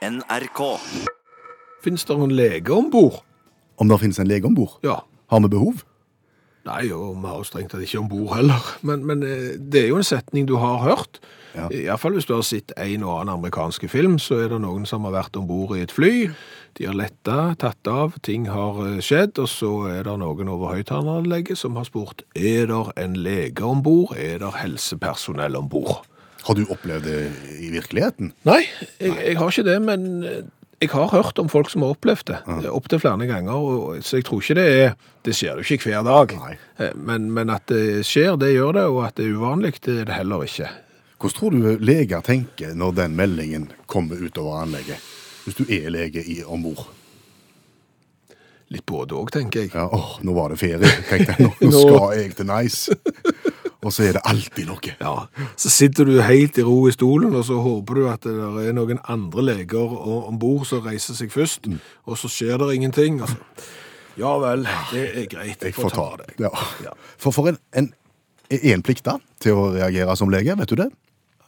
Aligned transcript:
NRK. 0.00 0.60
Fins 1.84 2.06
det 2.08 2.14
en 2.16 2.32
lege 2.32 2.72
om 2.72 2.86
bord? 2.90 3.20
Om 3.76 3.88
det 3.88 3.98
finnes 4.00 4.18
en 4.20 4.28
lege 4.28 4.48
om 4.48 4.54
bord? 4.56 4.78
Ja. 4.84 5.02
Har 5.28 5.42
vi 5.44 5.50
behov? 5.52 5.82
Nei, 6.64 6.86
og 6.92 7.18
vi 7.20 7.28
har 7.28 7.36
jo 7.40 7.44
strengt 7.44 7.72
tatt 7.72 7.84
ikke 7.84 8.00
om 8.00 8.08
bord 8.08 8.32
heller. 8.32 8.64
Men, 8.80 9.04
men 9.08 9.24
eh, 9.24 9.58
det 9.60 9.82
er 9.82 9.90
jo 9.90 9.98
en 10.00 10.06
setning 10.06 10.48
du 10.48 10.54
har 10.60 10.80
hørt. 10.84 11.20
Ja. 11.52 11.66
Iallfall 11.68 12.16
hvis 12.16 12.28
du 12.28 12.32
har 12.32 12.44
sett 12.46 12.72
en 12.80 13.04
og 13.04 13.18
annen 13.18 13.34
amerikanske 13.34 13.90
film, 13.92 14.16
så 14.22 14.38
er 14.40 14.52
det 14.54 14.62
noen 14.64 14.86
som 14.88 15.04
har 15.04 15.16
vært 15.18 15.36
om 15.36 15.48
bord 15.48 15.76
i 15.76 15.84
et 15.84 15.92
fly. 15.92 16.30
De 16.78 16.88
har 16.88 16.96
letta, 16.96 17.56
tatt 17.60 17.90
av, 17.90 18.16
ting 18.24 18.48
har 18.48 18.80
eh, 18.86 19.00
skjedd, 19.04 19.36
og 19.36 19.52
så 19.52 19.74
er 19.92 20.08
det 20.08 20.16
noen 20.22 20.52
over 20.52 20.78
høyttaleranlegget 20.78 21.60
som 21.60 21.76
har 21.76 21.88
spurt 21.88 22.24
er 22.32 22.72
det 22.72 22.84
en 23.04 23.20
lege 23.20 23.68
om 23.68 23.84
bord, 23.84 24.16
er 24.16 24.40
det 24.40 24.54
helsepersonell 24.62 25.60
om 25.60 25.68
bord. 25.68 26.06
Har 26.46 26.56
du 26.56 26.64
opplevd 26.72 27.04
det 27.04 27.18
i 27.60 27.68
virkeligheten? 27.74 28.32
Nei, 28.48 28.62
jeg, 29.00 29.12
jeg 29.26 29.36
har 29.38 29.50
ikke 29.52 29.66
det, 29.66 29.76
men 29.84 30.06
eh, 30.24 30.40
jeg 30.80 30.88
har 30.94 31.10
hørt 31.12 31.38
om 31.42 31.48
folk 31.52 31.68
som 31.68 31.82
har 31.84 31.92
opplevd 31.92 32.30
det, 32.32 32.38
opptil 32.72 33.00
flere 33.02 33.26
ganger, 33.28 33.52
og, 33.60 33.98
så 34.06 34.16
jeg 34.16 34.24
tror 34.24 34.40
ikke 34.40 34.56
det 34.56 34.68
er 34.84 34.94
Det 35.26 35.34
skjer 35.36 35.58
jo 35.60 35.66
ikke 35.76 35.90
hver 35.90 36.06
dag. 36.06 36.32
Eh, 36.80 36.94
Men, 36.96 37.26
men 37.36 37.50
at 37.52 37.66
det 37.68 38.06
skjer, 38.08 38.38
det 38.40 38.54
gjør 38.54 38.72
det, 38.78 38.86
og 38.88 39.02
at 39.06 39.18
det 39.20 39.26
er 39.28 39.34
uvanlig, 39.36 39.74
det 39.84 39.98
er 40.00 40.08
det 40.08 40.16
heller 40.16 40.46
ikke. 40.48 40.70
Hvordan 41.20 41.36
tror 41.36 41.50
du 41.52 41.84
leger 41.84 42.22
tenker 42.24 42.72
når 42.74 42.94
den 42.96 43.16
meldingen 43.18 43.68
kommer 43.86 44.16
utover 44.24 44.62
anlegget? 44.62 44.96
Hvis 45.44 45.58
du 45.60 45.66
er 45.68 45.90
lege 45.92 46.24
i 46.24 46.38
om 46.48 46.62
bord? 46.64 46.86
Litt 48.70 48.84
både 48.86 49.16
òg, 49.18 49.32
tenker 49.34 49.64
jeg. 49.64 49.72
Ja, 49.74 49.88
åh, 49.90 50.12
nå 50.22 50.32
var 50.36 50.52
det 50.52 50.60
ferie. 50.62 50.90
Tenkte 51.08 51.34
jeg, 51.34 51.42
nå 51.42 51.70
Nå- 51.72 51.80
skal 51.84 52.12
jeg 52.20 52.34
til 52.38 52.46
Nice. 52.46 52.94
Og 53.82 53.92
så 53.96 54.02
er 54.04 54.12
det 54.18 54.20
alltid 54.28 54.66
noe. 54.68 54.92
Ja, 55.00 55.26
Så 55.56 55.70
sitter 55.72 56.04
du 56.04 56.20
helt 56.20 56.58
i 56.58 56.62
ro 56.62 56.86
i 56.88 56.92
stolen, 56.92 57.34
og 57.34 57.44
så 57.48 57.56
håper 57.64 57.94
du 57.96 58.08
at 58.10 58.20
det 58.26 58.66
er 58.68 58.74
noen 58.76 58.98
andre 59.08 59.42
leger 59.42 59.94
om 60.28 60.38
bord 60.38 60.66
som 60.68 60.82
reiser 60.84 61.14
seg 61.16 61.30
først, 61.32 61.66
Mm. 61.66 61.78
og 62.06 62.18
så 62.18 62.28
skjer 62.28 62.58
det 62.58 62.74
ingenting. 62.76 63.20
Altså. 63.20 63.36
Ja 64.18 64.34
vel, 64.38 64.66
det 64.92 65.06
er 65.16 65.26
greit. 65.32 65.62
Jeg 65.64 65.74
får 65.74 65.90
ta 65.94 66.16
det. 66.20 66.34
Ja. 66.40 66.50
Ja. 66.84 66.90
For, 67.16 67.30
for 67.32 67.48
en, 67.48 67.58
en, 67.72 67.92
en 68.50 68.82
plikt 68.82 69.04
da 69.06 69.16
til 69.40 69.52
å 69.56 69.70
reagere 69.72 70.16
som 70.16 70.28
lege, 70.28 70.56
vet 70.58 70.68
du 70.68 70.76
det? 70.76 70.90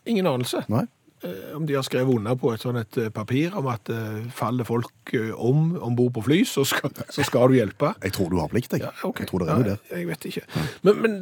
Ingen 0.07 0.27
anelse. 0.27 0.65
Nei? 0.73 0.87
Eh, 1.25 1.57
Om 1.57 1.67
de 1.67 1.75
har 1.75 1.83
skrevet 1.87 2.15
under 2.15 2.35
på 2.35 2.51
et 2.53 2.61
sånt 2.65 2.79
et 2.81 2.97
eh, 2.99 3.11
papir 3.15 3.55
om 3.59 3.67
at 3.71 3.89
eh, 3.95 4.25
faller 4.35 4.65
folk 4.67 5.13
om 5.37 5.77
om 5.83 5.97
bord 5.97 6.13
på 6.17 6.23
fly, 6.27 6.41
så 6.49 6.65
skal, 6.67 6.91
så 7.11 7.23
skal 7.27 7.49
du 7.53 7.55
hjelpe. 7.59 7.93
Jeg 8.05 8.13
tror 8.17 8.31
du 8.33 8.39
har 8.41 8.49
plikt, 8.51 8.73
jeg. 8.73 8.81
Ja, 8.83 8.91
okay. 9.05 9.23
Jeg 9.23 9.29
tror 9.31 9.39
det 9.45 9.49
er 9.49 9.61
noe 9.61 9.69
der. 9.69 9.79
Jeg 9.97 10.09
vet 10.09 10.25
ikke. 10.31 10.43
Men, 10.83 11.03
men 11.03 11.19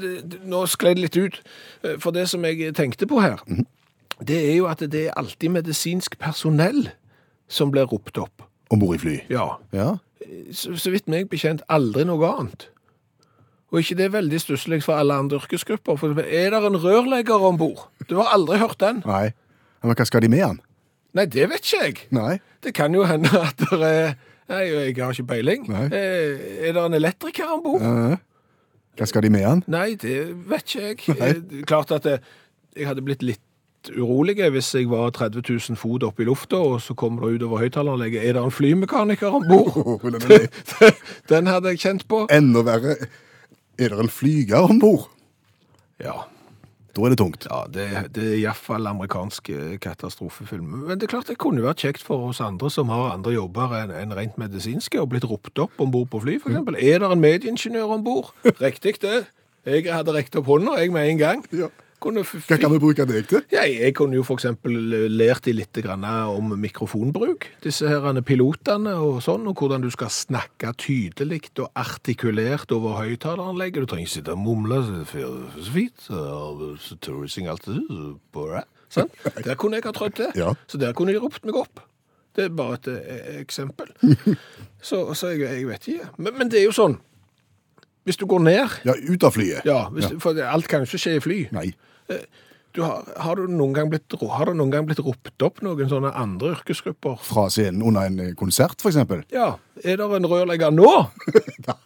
nå 0.48 0.62
skled 0.66 0.96
det 0.96 1.04
litt 1.04 1.16
ut. 1.20 1.40
For 2.00 2.10
det 2.16 2.28
som 2.30 2.44
jeg 2.44 2.72
tenkte 2.78 3.06
på 3.10 3.20
her, 3.20 3.38
Mhm. 3.46 3.66
det 4.26 4.38
er 4.50 4.56
jo 4.56 4.66
at 4.68 4.78
det 4.92 5.06
er 5.08 5.16
alltid 5.16 5.50
medisinsk 5.50 6.18
personell 6.18 6.88
som 7.48 7.70
blir 7.72 7.84
ropt 7.90 8.18
opp. 8.18 8.42
Om 8.70 8.78
bord 8.78 8.94
i 8.94 8.98
fly. 9.02 9.16
Ja. 9.28 9.56
Ja. 9.72 9.96
Så, 10.52 10.76
så 10.78 10.90
vidt 10.92 11.08
meg 11.08 11.28
bekjent 11.30 11.62
aldri 11.68 12.04
noe 12.06 12.28
annet. 12.28 12.68
Og 13.72 13.80
ikke 13.80 13.96
det 13.98 14.04
er 14.08 14.16
veldig 14.16 14.38
stusslig 14.42 14.80
for 14.82 14.94
alle 14.98 15.14
andre 15.14 15.38
yrkesgrupper. 15.38 15.96
For 15.98 16.20
er 16.24 16.50
det 16.50 16.60
en 16.66 16.76
rørlegger 16.82 17.42
om 17.46 17.58
bord? 17.58 17.84
Du 18.10 18.16
har 18.18 18.32
aldri 18.34 18.58
hørt 18.58 18.78
den? 18.82 19.02
Nei. 19.06 19.32
Men 19.82 19.94
hva 19.96 20.06
skal 20.08 20.22
de 20.24 20.28
med 20.32 20.42
han? 20.44 20.58
Nei, 21.16 21.24
det 21.26 21.48
vet 21.50 21.64
ikke 21.66 21.84
jeg. 21.84 21.96
Nei. 22.14 22.38
Det 22.62 22.74
kan 22.76 22.94
jo 22.94 23.04
hende 23.08 23.30
at 23.40 23.56
det 23.58 23.80
er 23.82 24.12
Nei, 24.50 24.64
jeg 24.66 24.96
har 24.98 25.12
ikke 25.14 25.28
peiling. 25.30 25.68
Nei. 25.70 25.84
Eh, 25.94 26.66
Er 26.68 26.72
det 26.74 26.82
en 26.82 26.94
elektriker 26.98 27.52
om 27.54 27.60
bord? 27.62 27.82
Eh, 27.86 28.16
Hva 28.98 29.06
skal 29.06 29.22
de 29.22 29.30
med 29.30 29.44
han? 29.46 29.60
Nei, 29.70 29.94
det 29.94 30.16
vet 30.50 30.64
ikke 30.74 30.80
jeg. 30.88 31.18
Nei. 31.20 31.28
Eh, 31.60 31.60
Klart 31.70 31.92
at 31.94 32.02
det, 32.08 32.16
jeg 32.76 32.88
hadde 32.90 33.04
blitt 33.06 33.22
litt 33.22 33.38
urolig 33.94 34.34
hvis 34.52 34.72
jeg 34.74 34.88
var 34.90 35.12
30 35.14 35.40
000 35.46 35.78
fot 35.78 36.02
oppe 36.04 36.24
i 36.24 36.26
lufta, 36.28 36.58
og 36.58 36.80
så 36.82 36.96
kommer 36.98 37.28
det 37.30 37.38
ut 37.38 37.46
over 37.46 37.62
høyttaleranlegget. 37.62 38.26
Er 38.26 38.34
det 38.36 38.42
en 38.42 38.50
flymekaniker 38.52 39.38
om 39.38 39.46
bord? 39.48 40.02
Med? 40.26 40.50
Den 41.30 41.46
hadde 41.46 41.70
jeg 41.72 41.78
kjent 41.86 42.04
på. 42.10 42.24
Enda 42.34 42.66
verre, 42.66 42.98
er 43.78 43.94
det 43.94 44.02
en 44.02 44.10
flyger 44.12 44.66
om 44.66 44.82
bord? 44.82 45.06
Ja. 46.02 46.24
Da 47.00 47.08
er 47.08 47.14
det 47.14 47.18
tungt. 47.22 47.46
Ja, 47.48 47.62
det, 47.72 47.86
det 48.14 48.24
er 48.26 48.38
iallfall 48.42 48.88
amerikansk 48.90 49.48
katastrofefilm. 49.80 50.66
Men 50.84 51.00
det 51.00 51.08
er 51.08 51.14
klart 51.14 51.30
det 51.32 51.38
kunne 51.40 51.64
vært 51.64 51.80
kjekt 51.80 52.04
for 52.04 52.28
oss 52.28 52.42
andre 52.44 52.68
som 52.72 52.92
har 52.92 53.14
andre 53.14 53.32
jobber 53.32 53.72
enn 53.78 53.94
en 53.96 54.12
rent 54.18 54.36
medisinske, 54.40 55.00
og 55.00 55.14
blitt 55.14 55.24
ropt 55.24 55.56
opp 55.62 55.80
om 55.80 55.92
bord 55.94 56.10
på 56.12 56.20
fly, 56.26 56.36
f.eks. 56.36 56.50
eksempel. 56.52 56.76
Er 56.76 57.00
det 57.00 57.08
en 57.08 57.22
medieingeniør 57.24 57.96
om 57.96 58.04
bord? 58.04 58.34
Riktig, 58.60 58.98
det. 59.00 59.24
Jeg 59.64 59.88
hadde 59.88 60.12
rekt 60.16 60.36
opp 60.36 60.48
hånda, 60.48 60.76
jeg, 60.80 60.92
med 60.92 61.08
en 61.08 61.20
gang. 61.20 61.46
Ja. 61.56 61.72
Kunne 62.00 62.22
Hva 62.24 62.56
kan 62.56 62.72
vi 62.72 62.78
bruke 62.80 63.04
deg 63.04 63.26
til? 63.28 63.42
Ja, 63.52 63.66
jeg 63.68 63.92
kunne 63.98 64.16
jo 64.16 64.22
eksempel 64.38 64.72
lært 65.12 65.44
de 65.44 65.52
litt 65.52 65.76
om 65.84 66.54
mikrofonbruk. 66.60 67.44
Disse 67.64 67.88
her 67.90 68.06
pilotene 68.24 68.94
og 68.96 69.18
sånn, 69.24 69.44
og 69.50 69.60
hvordan 69.60 69.84
du 69.84 69.90
skal 69.92 70.08
snakke 70.08 70.72
tydelig 70.80 71.50
og 71.60 71.68
artikulert 71.76 72.72
over 72.72 72.96
høyttaleranlegget. 73.02 73.84
Du 73.84 73.90
trenger 73.92 74.08
ikke 74.08 74.14
sitte 74.16 74.32
og 74.32 74.40
mumle 74.40 74.80
så 74.86 75.68
fint, 75.74 76.08
touristing 77.04 77.50
alltid 77.52 77.82
det. 78.56 78.64
Sånn? 78.90 79.12
Der 79.46 79.54
kunne 79.60 79.76
jeg 79.78 79.84
ha 79.86 79.92
trødd 79.94 80.16
til. 80.18 80.32
Ja. 80.40 80.54
Så 80.66 80.80
der 80.80 80.96
kunne 80.96 81.12
de 81.14 81.20
ropt 81.22 81.44
meg 81.46 81.54
opp. 81.60 81.84
Det 82.34 82.46
er 82.46 82.56
bare 82.56 82.78
et 82.78 82.88
eh, 82.94 83.36
eksempel. 83.42 83.92
Så, 84.80 85.02
så 85.18 85.34
jeg, 85.34 85.42
jeg 85.44 85.66
vet 85.68 85.86
ikke. 85.92 86.08
Men, 86.16 86.36
men 86.40 86.48
det 86.50 86.62
er 86.62 86.64
jo 86.70 86.72
sånn, 86.72 86.94
hvis 88.08 88.16
du 88.16 88.24
går 88.30 88.40
ned, 88.46 88.78
Ja, 88.88 88.94
ut 88.96 89.24
av 89.28 89.34
flyet. 89.36 89.66
ja, 89.68 89.82
hvis, 89.92 90.06
for 90.22 90.38
alt 90.40 90.68
kan 90.70 90.80
jo 90.80 90.88
ikke 90.88 91.00
skje 91.02 91.18
i 91.18 91.20
fly. 91.20 91.38
Nei. 91.52 91.66
Du 92.70 92.84
har, 92.84 93.02
har, 93.18 93.34
du 93.34 93.50
noen 93.50 93.72
gang 93.74 93.88
blitt, 93.90 94.14
har 94.30 94.46
det 94.46 94.54
noen 94.54 94.70
gang 94.70 94.84
blitt 94.86 95.00
ropt 95.02 95.42
opp 95.42 95.58
noen 95.66 95.88
sånne 95.90 96.12
andre 96.14 96.52
yrkesgrupper? 96.54 97.16
Fra 97.26 97.48
scenen 97.50 97.82
under 97.82 98.06
en 98.06 98.20
eh, 98.22 98.34
konsert, 98.38 98.78
eksempel. 98.86 99.24
Ja, 99.34 99.56
er 99.82 99.98
det 99.98 100.06
en 100.20 100.28
rørlegger 100.30 100.74
nå? 100.74 100.92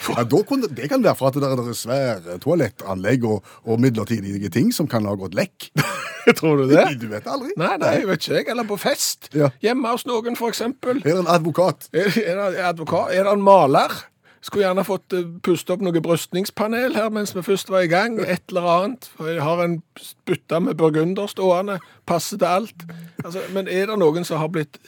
Ja, 0.00 0.22
kunne, 0.48 0.68
det 0.72 0.86
kan 0.88 1.02
være 1.04 1.16
for 1.18 1.28
at 1.28 1.36
det 1.36 1.48
er 1.50 1.74
svære 1.76 2.38
toalettanlegg 2.40 3.26
og, 3.28 3.44
og 3.68 3.82
midlertidige 3.82 4.48
ting 4.48 4.70
som 4.72 4.88
kan 4.88 5.04
ha 5.04 5.12
gått 5.18 5.34
lekk. 5.36 5.66
Tror 6.38 6.62
du 6.62 6.70
det? 6.70 6.86
Du 7.02 7.08
vet 7.10 7.26
aldri. 7.28 7.50
Nei, 7.60 7.74
nei, 7.82 7.90
jeg 7.98 8.08
vet 8.08 8.24
ikke 8.24 8.38
jeg. 8.38 8.46
Eller 8.54 8.68
på 8.68 8.78
fest. 8.80 9.28
Ja. 9.36 9.50
Hjemme 9.60 9.92
hos 9.92 10.06
noen, 10.08 10.38
eksempel. 10.48 11.02
Er 11.02 11.10
det 11.10 11.18
en 11.24 11.32
advokat? 11.34 11.90
Er, 11.92 12.08
er 12.16 12.40
det 12.54 12.64
advokat? 12.70 13.12
Er 13.12 13.28
det 13.28 13.34
en 13.34 13.44
maler? 13.44 13.92
Skulle 14.40 14.64
gjerne 14.64 14.84
fått 14.88 15.12
uh, 15.12 15.26
puste 15.44 15.74
opp 15.74 15.82
noe 15.84 16.00
brystningspanel 16.00 16.94
her 16.96 17.10
mens 17.12 17.34
vi 17.36 17.44
først 17.44 17.72
var 17.72 17.84
i 17.84 17.90
gang. 17.92 18.18
Et 18.20 18.42
eller 18.48 18.68
annet. 18.74 19.10
Jeg 19.20 19.42
har 19.44 19.64
en 19.64 19.80
bytte 20.28 20.60
med 20.64 20.78
burgunder 20.80 21.28
stående. 21.28 21.80
Passer 22.08 22.40
til 22.40 22.48
alt. 22.48 22.86
Altså, 23.24 23.44
men 23.52 23.68
er 23.68 23.90
det 23.90 23.98
noen 24.00 24.24
som 24.24 24.40
har 24.40 24.52
blitt 24.52 24.80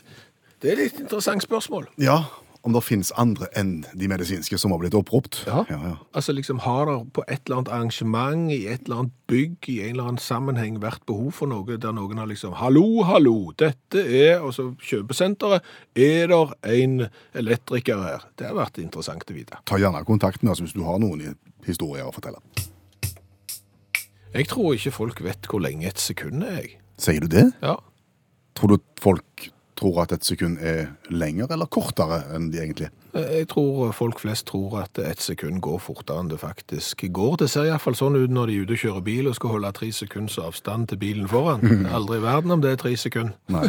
Det 0.62 0.70
er 0.70 0.76
et 0.76 0.78
litt 0.78 1.00
interessant 1.02 1.42
spørsmål. 1.42 1.88
Ja, 1.98 2.22
om 2.62 2.74
det 2.76 2.82
finnes 2.86 3.10
andre 3.18 3.48
enn 3.58 3.72
de 3.98 4.08
medisinske 4.10 4.58
som 4.60 4.70
har 4.74 4.80
blitt 4.82 4.94
oppropt. 4.94 5.40
Ja. 5.48 5.64
ja, 5.70 5.78
ja. 5.82 5.94
Altså 6.14 6.34
liksom 6.34 6.60
Har 6.62 6.86
det 6.86 6.96
på 7.16 7.24
et 7.26 7.40
eller 7.46 7.58
annet 7.58 7.72
arrangement, 7.74 8.50
i 8.54 8.60
et 8.70 8.86
eller 8.86 9.02
annet 9.02 9.16
bygg, 9.30 9.56
i 9.68 9.78
en 9.82 9.96
eller 9.96 10.10
annen 10.10 10.22
sammenheng 10.22 10.78
vært 10.82 11.02
behov 11.08 11.32
for 11.40 11.50
noe 11.50 11.78
der 11.80 11.94
noen 11.96 12.20
har 12.22 12.30
liksom 12.30 12.54
Hallo, 12.60 13.02
hallo, 13.08 13.52
dette 13.58 14.02
er 14.02 14.44
Og 14.44 14.54
så 14.54 14.68
kjøpesenteret. 14.78 15.66
Er 15.98 16.30
det 16.30 16.42
en 16.76 17.08
elektriker 17.34 18.04
her? 18.06 18.28
Det 18.38 18.50
har 18.50 18.58
vært 18.58 18.78
interessant 18.82 19.26
å 19.26 19.36
vite. 19.36 19.58
Ta 19.66 19.80
gjerne 19.80 20.04
kontakt 20.06 20.44
med 20.44 20.54
oss 20.54 20.62
hvis 20.62 20.76
du 20.76 20.84
har 20.86 21.02
noen 21.02 21.34
historier 21.66 22.06
å 22.06 22.14
fortelle. 22.14 22.38
Jeg 24.32 24.48
tror 24.48 24.76
ikke 24.78 24.94
folk 24.94 25.18
vet 25.24 25.50
hvor 25.50 25.60
lenge 25.60 25.90
et 25.90 26.00
sekund 26.00 26.46
er, 26.46 26.62
jeg. 26.62 26.78
Sier 27.02 27.24
du 27.24 27.28
det? 27.28 27.50
Ja. 27.60 27.74
Tror 28.56 28.76
du 28.76 28.84
folk 29.02 29.50
tror 29.82 29.98
at 30.04 30.12
et 30.14 30.24
sekund 30.24 30.58
er 30.62 30.86
lenger 31.10 31.50
eller 31.52 31.66
kortere 31.66 32.22
enn 32.36 32.48
de 32.54 32.60
egentlig 32.62 32.88
er? 32.88 32.94
Jeg 33.36 33.48
tror 33.50 33.90
folk 33.92 34.22
flest 34.22 34.46
tror 34.48 34.78
at 34.86 34.98
et 35.02 35.20
sekund 35.20 35.58
går 35.64 35.78
fortere 35.84 36.22
enn 36.22 36.30
det 36.30 36.38
faktisk 36.40 37.02
går. 37.12 37.34
Det 37.42 37.50
ser 37.52 37.66
iallfall 37.68 37.98
sånn 37.98 38.16
ut 38.16 38.32
når 38.32 38.48
de 38.48 38.56
er 38.56 38.62
ute 38.64 38.76
og 38.78 38.82
kjører 38.86 39.04
bil 39.10 39.28
og 39.28 39.36
skal 39.36 39.52
holde 39.58 39.72
tre 39.76 39.90
sekunds 39.92 40.38
avstand 40.40 40.88
til 40.92 41.00
bilen 41.02 41.28
foran. 41.28 41.66
Aldri 41.92 42.22
i 42.22 42.24
verden 42.24 42.54
om 42.56 42.62
det 42.64 42.72
er 42.76 42.80
tre 42.80 42.94
sekunder. 42.96 43.34
Nei. 43.52 43.66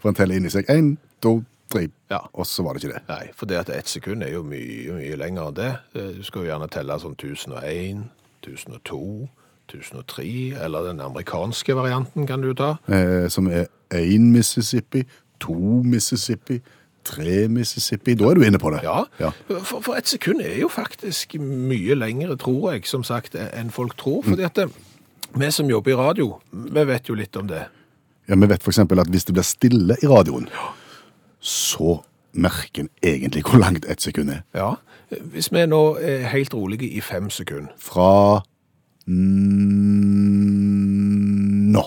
For 0.00 0.08
en 0.12 0.16
teller 0.22 0.38
inni 0.40 0.50
seg. 0.54 0.70
Én, 0.72 0.94
to, 1.20 1.42
tre. 1.72 1.88
Ja. 2.12 2.22
Og 2.32 2.46
så 2.48 2.64
var 2.64 2.78
det 2.78 2.84
ikke 2.86 2.94
det. 2.96 3.04
Nei, 3.12 3.26
for 3.36 3.50
det 3.50 3.60
at 3.60 3.74
ett 3.76 3.88
sekund 3.92 4.24
er 4.24 4.32
jo 4.38 4.42
mye, 4.46 4.96
mye 4.96 5.20
lenger 5.20 5.50
enn 5.52 5.58
det. 5.60 5.70
Eh, 5.98 6.10
Du 6.16 6.24
skal 6.24 6.46
jo 6.46 6.50
gjerne 6.54 6.70
telle 6.72 6.96
sånn 7.02 7.18
1001, 7.18 8.06
1002, 8.46 9.28
1003, 9.72 10.56
eller 10.64 10.88
den 10.90 11.00
amerikanske 11.00 11.76
varianten 11.76 12.26
kan 12.28 12.42
du 12.44 12.52
ta. 12.58 12.74
Eh, 12.88 13.28
som 13.32 13.46
er 13.48 13.68
én 13.92 14.30
Mississippi, 14.32 15.04
to 15.42 15.56
Mississippi, 15.84 16.60
tre 17.04 17.48
Mississippi. 17.50 18.14
Da 18.18 18.30
er 18.30 18.38
du 18.38 18.46
inne 18.46 18.60
på 18.62 18.70
det. 18.74 18.82
Ja, 18.86 19.02
Ja. 19.20 19.32
For, 19.48 19.80
for 19.82 19.98
et 19.98 20.08
sekund 20.08 20.40
er 20.44 20.56
jo 20.60 20.68
faktisk 20.70 21.34
mye 21.42 21.96
lengre, 21.98 22.36
tror 22.40 22.72
jeg, 22.72 22.86
som 22.90 23.04
sagt, 23.06 23.34
enn 23.34 23.70
folk 23.74 23.96
tror. 24.00 24.22
Fordi 24.26 24.46
at 24.46 24.56
det, 24.56 24.68
vi 25.34 25.50
som 25.50 25.70
jobber 25.70 25.92
i 25.94 25.98
radio, 25.98 26.36
vi 26.52 26.86
vet 26.88 27.08
jo 27.10 27.14
litt 27.18 27.36
om 27.36 27.48
det. 27.50 27.66
Ja, 28.28 28.36
Vi 28.38 28.46
vet 28.48 28.62
f.eks. 28.62 28.78
at 28.78 29.10
hvis 29.10 29.24
det 29.24 29.34
blir 29.34 29.42
stille 29.46 29.96
i 30.02 30.06
radioen, 30.06 30.48
så 31.40 31.98
merker 32.32 32.84
en 32.86 32.90
egentlig 33.02 33.42
hvor 33.44 33.58
langt 33.60 33.84
ett 33.88 34.00
sekund 34.00 34.30
er. 34.30 34.42
Ja, 34.54 34.74
Hvis 35.10 35.50
vi 35.52 35.66
nå 35.66 35.98
er 36.00 36.28
helt 36.32 36.54
rolige 36.54 36.88
i 36.88 37.00
fem 37.04 37.26
sekunder 37.30 37.68
Fra 37.76 38.40
mm, 40.32 41.72
nå. 41.74 41.82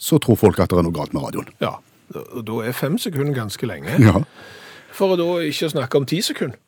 Så 0.00 0.18
tror 0.22 0.38
folk 0.40 0.58
at 0.62 0.72
det 0.72 0.80
er 0.80 0.86
noe 0.86 0.96
galt 0.96 1.12
med 1.16 1.26
radioen. 1.26 1.52
Ja, 1.60 1.76
og 2.16 2.42
da 2.48 2.64
er 2.64 2.74
fem 2.76 2.96
sekunder 2.98 3.36
ganske 3.36 3.68
lenge. 3.68 4.00
Ja. 4.00 4.24
For 4.96 5.14
å 5.14 5.20
da 5.20 5.28
ikke 5.46 5.70
snakke 5.70 6.00
om 6.00 6.08
ti 6.08 6.22
sekunder. 6.24 6.58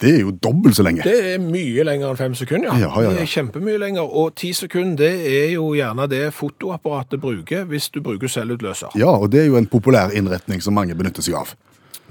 Det 0.00 0.14
er 0.16 0.22
jo 0.22 0.30
dobbelt 0.32 0.78
så 0.78 0.84
lenge. 0.84 1.04
Det 1.04 1.34
er 1.34 1.40
mye 1.44 1.84
lenger 1.84 2.08
enn 2.08 2.16
fem 2.16 2.34
sekunder, 2.38 2.70
ja. 2.72 2.86
Ja, 2.86 2.90
ja, 3.02 3.10
ja. 3.10 3.16
Det 3.18 3.26
er 3.26 3.32
kjempemye 3.34 3.80
lenger. 3.82 4.08
Og 4.08 4.32
ti 4.40 4.54
sekunder, 4.56 4.96
det 5.02 5.10
er 5.28 5.50
jo 5.58 5.74
gjerne 5.76 6.06
det 6.08 6.22
fotoapparatet 6.32 7.20
bruker 7.20 7.66
hvis 7.68 7.90
du 7.92 8.00
bruker 8.04 8.32
selvutløser. 8.32 8.96
Ja, 9.00 9.12
og 9.12 9.28
det 9.34 9.42
er 9.42 9.50
jo 9.50 9.58
en 9.60 9.68
populær 9.68 10.14
innretning 10.16 10.64
som 10.64 10.76
mange 10.78 10.96
benytter 10.96 11.24
seg 11.24 11.36
av. 11.42 11.52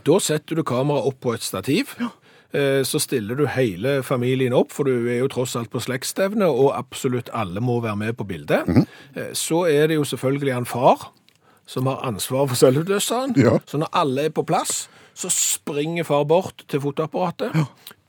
Da 0.06 0.20
setter 0.22 0.60
du 0.60 0.64
kameraet 0.64 1.10
opp 1.10 1.18
på 1.26 1.34
et 1.34 1.46
stativ. 1.46 1.96
Eh, 1.98 2.14
Så 2.52 2.98
stiller 3.00 3.38
du 3.38 3.44
hele 3.46 4.00
familien 4.04 4.54
opp, 4.58 4.72
for 4.74 4.84
du 4.90 5.06
er 5.06 5.20
jo 5.20 5.28
tross 5.30 5.56
alt 5.56 5.70
på 5.70 5.80
slektsstevne, 5.86 6.48
og 6.50 6.72
absolutt 6.74 7.30
alle 7.38 7.62
må 7.62 7.76
være 7.84 7.96
med 7.96 8.14
på 8.18 8.26
bildet. 8.26 8.68
Mm 8.68 8.76
-hmm. 8.76 9.34
Så 9.34 9.68
er 9.70 9.88
det 9.88 9.96
jo 9.96 10.04
selvfølgelig 10.04 10.58
en 10.58 10.66
far 10.66 11.12
som 11.70 11.86
har 11.86 12.02
ansvar 12.04 12.48
for 12.48 12.56
selvutløseren. 12.56 13.36
Ja. 13.38 13.58
Så 13.68 13.78
når 13.78 13.90
alle 13.94 14.26
er 14.26 14.30
på 14.30 14.44
plass, 14.44 14.90
så 15.14 15.30
springer 15.30 16.04
far 16.04 16.24
bort 16.24 16.64
til 16.70 16.82
fotoapparatet, 16.82 17.52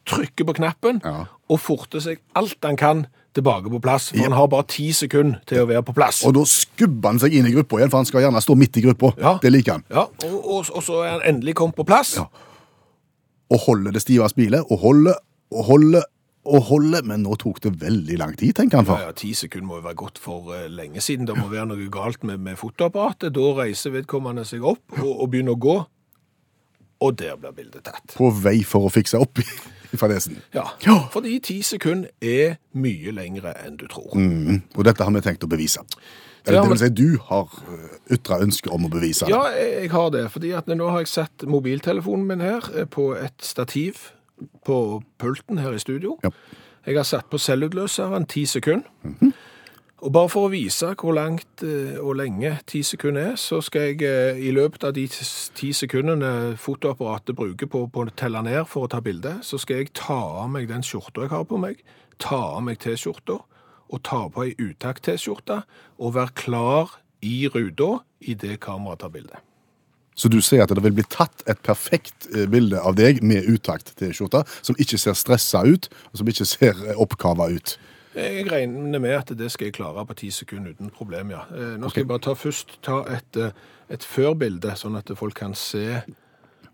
trykker 0.06 0.44
på 0.44 0.52
knappen, 0.52 1.00
Ja. 1.04 1.25
og 1.48 1.60
forter 1.60 2.00
seg 2.00 2.19
alt 2.34 2.56
han 2.64 2.76
kan 2.76 3.06
tilbake 3.34 3.70
på 3.70 3.78
plass. 3.78 4.08
For 4.10 4.22
han 4.22 4.32
har 4.32 4.46
bare 4.46 4.66
ti 4.69 4.92
sekunder 4.92 5.38
til 5.46 5.62
å 5.62 5.66
være 5.66 5.82
på 5.82 5.92
plass. 5.92 6.25
Og 6.26 6.34
da 6.34 6.44
skubber 6.44 7.08
han 7.12 7.19
seg 7.19 7.34
inn 7.34 7.46
i 7.46 7.52
gruppa 7.52 7.78
igjen, 7.78 7.90
for 7.90 7.98
han 7.98 8.08
skal 8.08 8.20
gjerne 8.25 8.40
stå 8.42 8.54
midt 8.58 8.76
i 8.76 8.81
gruppa. 8.81 9.12
Ja. 9.20 9.38
Det 9.42 9.52
liker 9.52 9.72
han. 9.72 9.84
Ja, 9.90 10.06
og, 10.25 10.38
og, 10.44 10.64
og 10.75 10.82
så 10.82 11.02
er 11.04 11.10
han 11.10 11.26
endelig 11.34 11.54
kommet 11.54 11.76
på 11.76 11.84
plass. 11.84 12.16
Ja. 12.16 12.25
Og 13.50 13.58
holder 13.67 13.93
det 13.97 14.02
stive 14.05 14.29
bilet, 14.37 14.62
og 14.70 14.79
holder, 14.85 15.17
og 15.50 15.64
holder, 15.67 16.05
og 16.47 16.62
holder. 16.70 17.02
Men 17.05 17.25
nå 17.26 17.35
tok 17.43 17.58
det 17.64 17.73
veldig 17.82 18.19
lang 18.20 18.37
tid, 18.38 18.55
tenker 18.56 18.79
han 18.81 18.87
for. 18.87 19.02
ja, 19.02 19.11
Ti 19.17 19.32
sekunder 19.35 19.67
må 19.67 19.81
jo 19.81 19.87
være 19.88 19.99
gått 19.99 20.20
for 20.23 20.52
uh, 20.55 20.69
lenge 20.70 21.02
siden. 21.02 21.26
Det 21.26 21.35
må 21.38 21.49
være 21.50 21.67
noe 21.73 21.88
galt 21.93 22.23
med, 22.25 22.38
med 22.41 22.56
fotoapparatet. 22.61 23.35
Da 23.35 23.49
reiser 23.58 23.91
vedkommende 23.97 24.44
seg 24.49 24.62
opp 24.64 25.00
og, 25.00 25.11
og 25.11 25.31
begynner 25.35 25.58
å 25.58 25.61
gå, 25.67 25.76
og 27.00 27.17
der 27.19 27.37
blir 27.41 27.55
bildet 27.56 27.85
tatt. 27.88 28.14
På 28.17 28.31
vei 28.31 28.61
for 28.62 28.87
å 28.87 28.93
fikse 28.93 29.19
opp 29.20 29.41
i, 29.43 29.47
i 29.91 29.99
fadesen. 30.00 30.38
Ja, 30.55 30.67
Ja. 30.87 30.99
Fordi 31.12 31.38
ti 31.43 31.58
sekunder 31.67 32.11
er 32.23 32.58
mye 32.76 33.14
lengre 33.17 33.55
enn 33.64 33.79
du 33.81 33.87
tror. 33.91 34.12
Mm, 34.14 34.61
og 34.76 34.85
dette 34.87 35.02
har 35.06 35.14
vi 35.17 35.23
tenkt 35.25 35.47
å 35.47 35.50
bevise. 35.50 35.81
Eller 36.46 36.62
det 36.62 36.70
vil 36.70 36.81
si, 36.81 36.88
du 36.96 37.19
har 37.28 37.50
uh, 37.69 38.14
ytra 38.14 38.40
ønske 38.44 38.72
om 38.72 38.87
å 38.88 38.92
bevise 38.92 39.26
det. 39.26 39.34
Ja, 39.34 39.42
jeg, 39.52 39.90
har 39.92 40.10
det. 40.14 40.25
fordi 40.32 40.54
at 40.56 40.70
nå 40.70 40.88
har 40.88 41.04
jeg 41.04 41.12
satt 41.12 41.44
mobiltelefonen 41.48 42.26
min 42.26 42.44
her 42.44 42.66
eh, 42.75 42.88
på 42.88 43.12
et 43.19 43.37
stativ 43.44 44.10
på 44.64 45.02
pulten 45.20 45.60
her 45.60 45.76
i 45.76 45.82
studio. 45.82 46.16
Ja. 46.25 46.32
Jeg 46.87 46.96
har 46.96 47.04
satt 47.04 47.28
på 47.31 47.38
selvutløseren 47.38 48.26
ti 48.26 48.46
sekunder. 48.48 48.88
Mhm. 49.04 49.32
Og 50.00 50.12
bare 50.16 50.31
for 50.32 50.48
å 50.48 50.52
vise 50.52 50.94
hvor 50.96 51.12
langt 51.12 51.60
eh, 51.60 51.98
og 52.00 52.14
lenge 52.16 52.54
ti 52.70 52.81
sekunder 52.87 53.34
er, 53.34 53.37
så 53.37 53.58
skal 53.60 53.90
jeg 53.90 54.06
eh, 54.08 54.38
i 54.48 54.52
løpet 54.56 54.87
av 54.88 54.94
de 54.96 55.04
ti 55.56 55.75
sekundene 55.76 56.56
fotoapparatet 56.56 57.37
bruker 57.37 57.69
på, 57.69 57.84
på 57.92 58.06
å 58.06 58.14
telle 58.16 58.40
ned 58.46 58.64
for 58.70 58.87
å 58.87 58.90
ta 58.90 59.02
bilde, 59.04 59.37
så 59.44 59.60
skal 59.60 59.82
jeg 59.82 59.92
ta 60.00 60.16
av 60.40 60.48
meg 60.54 60.70
den 60.70 60.84
skjorta 60.87 61.26
jeg 61.26 61.34
har 61.34 61.44
på 61.44 61.60
meg, 61.60 61.84
ta 62.20 62.38
av 62.56 62.64
meg 62.64 62.81
T-skjorta, 62.81 63.42
og 63.90 64.02
ta 64.06 64.25
på 64.32 64.46
ei 64.46 64.56
utakt-T-skjorte, 64.58 65.62
og 65.98 66.16
være 66.16 66.37
klar 66.38 66.98
i 67.26 67.48
ruta 67.50 68.00
i 68.20 68.34
det 68.38 68.60
kameraet 68.64 69.02
tar 69.02 69.12
bilde. 69.14 69.40
Så 70.20 70.28
du 70.28 70.40
sier 70.44 70.64
at 70.64 70.72
det 70.75 70.82
vil 70.84 70.96
bli 70.98 71.06
tatt 71.08 71.44
et 71.48 71.60
perfekt 71.64 72.28
eh, 72.34 72.48
bilde 72.50 72.81
av 72.81 72.96
deg 72.98 73.22
med 73.25 73.46
utakt 73.48 73.94
til 73.96 74.12
skjorta, 74.16 74.42
som 74.60 74.76
ikke 74.81 74.98
ser 75.00 75.16
stressa 75.16 75.62
ut, 75.64 75.88
og 76.12 76.20
som 76.20 76.28
ikke 76.28 76.48
ser 76.48 76.82
eh, 76.88 76.98
oppkava 77.00 77.48
ut. 77.52 77.78
Jeg 78.10 78.48
regner 78.50 78.98
med 79.00 79.14
at 79.14 79.31
det 79.38 79.52
skal 79.54 79.69
jeg 79.69 79.76
klare 79.78 80.02
på 80.06 80.16
ti 80.19 80.32
sekunder 80.34 80.75
uten 80.75 80.90
problem, 80.92 81.31
ja. 81.32 81.44
Eh, 81.54 81.76
Nå 81.81 81.92
skal 81.92 82.04
jeg 82.04 82.10
bare 82.10 82.25
ta 82.26 82.34
først 82.37 82.81
ta 82.84 83.00
et, 83.08 83.38
et 83.88 84.04
før-bilde, 84.04 84.75
sånn 84.76 84.98
at 84.98 85.12
folk 85.16 85.38
kan 85.40 85.56
se 85.56 86.02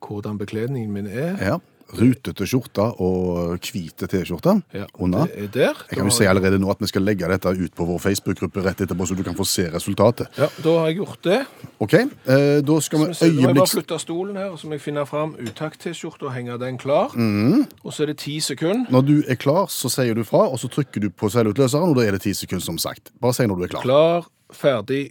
hvordan 0.03 0.41
bekledningen 0.41 0.93
min 0.93 1.07
er. 1.11 1.37
Ja. 1.39 1.59
Rutete 1.95 2.47
skjorte 2.49 2.83
og 2.99 3.61
hvite 3.63 4.09
T-skjorte 4.11 4.57
Ja, 4.75 4.87
under. 4.99 5.29
Det 5.31 5.45
er 5.45 5.51
der. 5.55 5.83
Jeg 5.91 5.99
kan 6.01 6.09
jo 6.11 6.15
si 6.17 6.27
allerede 6.27 6.59
nå 6.59 6.71
at 6.73 6.81
vi 6.83 6.89
skal 6.91 7.05
legge 7.07 7.29
dette 7.31 7.53
ut 7.55 7.75
på 7.79 7.87
vår 7.87 8.01
Facebook-gruppe 8.03 8.65
rett 8.65 8.83
etterpå, 8.83 9.07
så 9.07 9.15
du 9.15 9.23
kan 9.27 9.37
få 9.39 9.47
se 9.47 9.69
resultatet. 9.71 10.27
Ja, 10.39 10.49
da 10.65 10.75
har 10.81 10.91
jeg 10.91 10.99
gjort 10.99 11.23
det. 11.23 11.39
Ok, 11.79 11.95
eh, 11.95 12.59
da 12.67 12.79
skal 12.83 13.05
vi 13.05 13.09
øyeblikks... 13.13 13.23
Nå 13.23 13.41
må 13.41 13.49
jeg 13.53 13.61
bare 13.61 13.73
flytte 13.77 14.01
stolen 14.03 14.41
her, 14.41 14.57
så 14.59 14.67
må 14.67 14.79
jeg 14.79 14.85
finne 14.89 15.07
fram 15.07 15.37
utakt-T-skjorta 15.39 16.27
og 16.27 16.35
henge 16.35 16.59
den 16.63 16.79
klar. 16.83 17.15
Mm. 17.15 17.67
Og 17.85 17.95
så 17.95 18.03
er 18.07 18.13
det 18.13 18.19
ti 18.27 18.41
sekunder. 18.43 18.91
Når 18.91 19.07
du 19.07 19.17
er 19.23 19.39
klar, 19.39 19.71
så 19.71 19.93
sier 19.93 20.19
du 20.19 20.25
fra, 20.27 20.47
og 20.51 20.59
så 20.59 20.71
trykker 20.73 21.07
du 21.07 21.11
på 21.15 21.31
selvutløseren, 21.31 21.95
og 21.95 22.01
da 22.01 22.09
er 22.09 22.19
det 22.19 22.25
ti 22.27 22.35
sekunder 22.35 22.67
som 22.67 22.83
sagt. 22.83 23.15
Bare 23.23 23.39
si 23.39 23.47
når 23.47 23.63
du 23.63 23.69
er 23.69 23.77
klar. 23.77 23.87
Klar, 23.87 24.31
ferdig, 24.51 25.05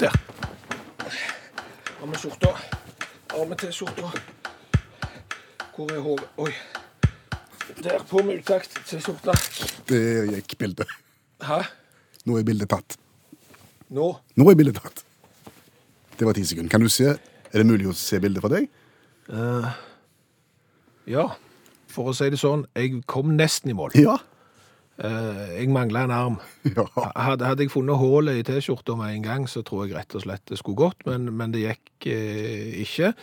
der. 0.00 0.14
Har 2.00 2.06
vi 2.06 2.22
skjorta. 2.22 2.54
Har 3.30 3.46
vi 3.46 3.54
T-skjorta. 3.66 4.39
Hvor 5.80 5.92
er 5.96 6.00
hodet? 6.04 6.26
Oi. 6.36 6.50
Der, 7.80 8.02
på 8.04 8.20
med 8.20 8.42
utakt 8.42 8.74
til 8.84 9.00
skjorta. 9.00 9.32
Det 9.88 10.00
gikk 10.34 10.58
bildet. 10.60 10.90
Hæ? 11.40 11.62
Nå 12.28 12.36
er 12.36 12.44
bildet 12.44 12.68
tatt. 12.68 12.98
Nå? 13.88 14.10
Nå 14.36 14.48
er 14.50 14.58
bildet 14.60 14.76
tatt. 14.76 15.00
Det 16.18 16.28
var 16.28 16.36
10 16.36 16.50
sekunder. 16.50 16.68
Kan 16.74 16.84
du 16.84 16.90
se, 16.92 17.14
er 17.16 17.62
det 17.62 17.64
mulig 17.64 17.88
å 17.88 17.94
se 17.96 18.20
bildet 18.20 18.44
for 18.44 18.52
deg? 18.52 18.68
Ja. 21.08 21.24
For 21.88 22.12
å 22.12 22.16
si 22.18 22.28
det 22.28 22.42
sånn, 22.42 22.66
jeg 22.76 23.00
kom 23.08 23.32
nesten 23.40 23.72
i 23.72 23.78
mål. 23.80 23.96
Ja. 23.96 24.18
Eh, 25.00 25.60
Jeg 25.62 25.68
mangla 25.72 26.04
en 26.04 26.10
arm. 26.10 26.38
Ja. 26.76 26.84
Hadde, 27.16 27.46
hadde 27.48 27.64
jeg 27.64 27.72
funnet 27.72 27.96
hullet 27.96 28.36
i 28.36 28.44
T-skjorta 28.44 28.92
med 28.98 29.14
en 29.14 29.22
gang, 29.24 29.46
så 29.48 29.62
tror 29.64 29.86
jeg 29.86 29.96
rett 29.96 30.12
og 30.18 30.26
slett 30.26 30.44
det 30.50 30.58
skulle 30.60 30.76
gått, 30.76 31.06
men, 31.08 31.30
men 31.36 31.54
det 31.54 31.62
gikk 31.62 32.08
eh, 32.12 32.82
ikke. 32.84 33.14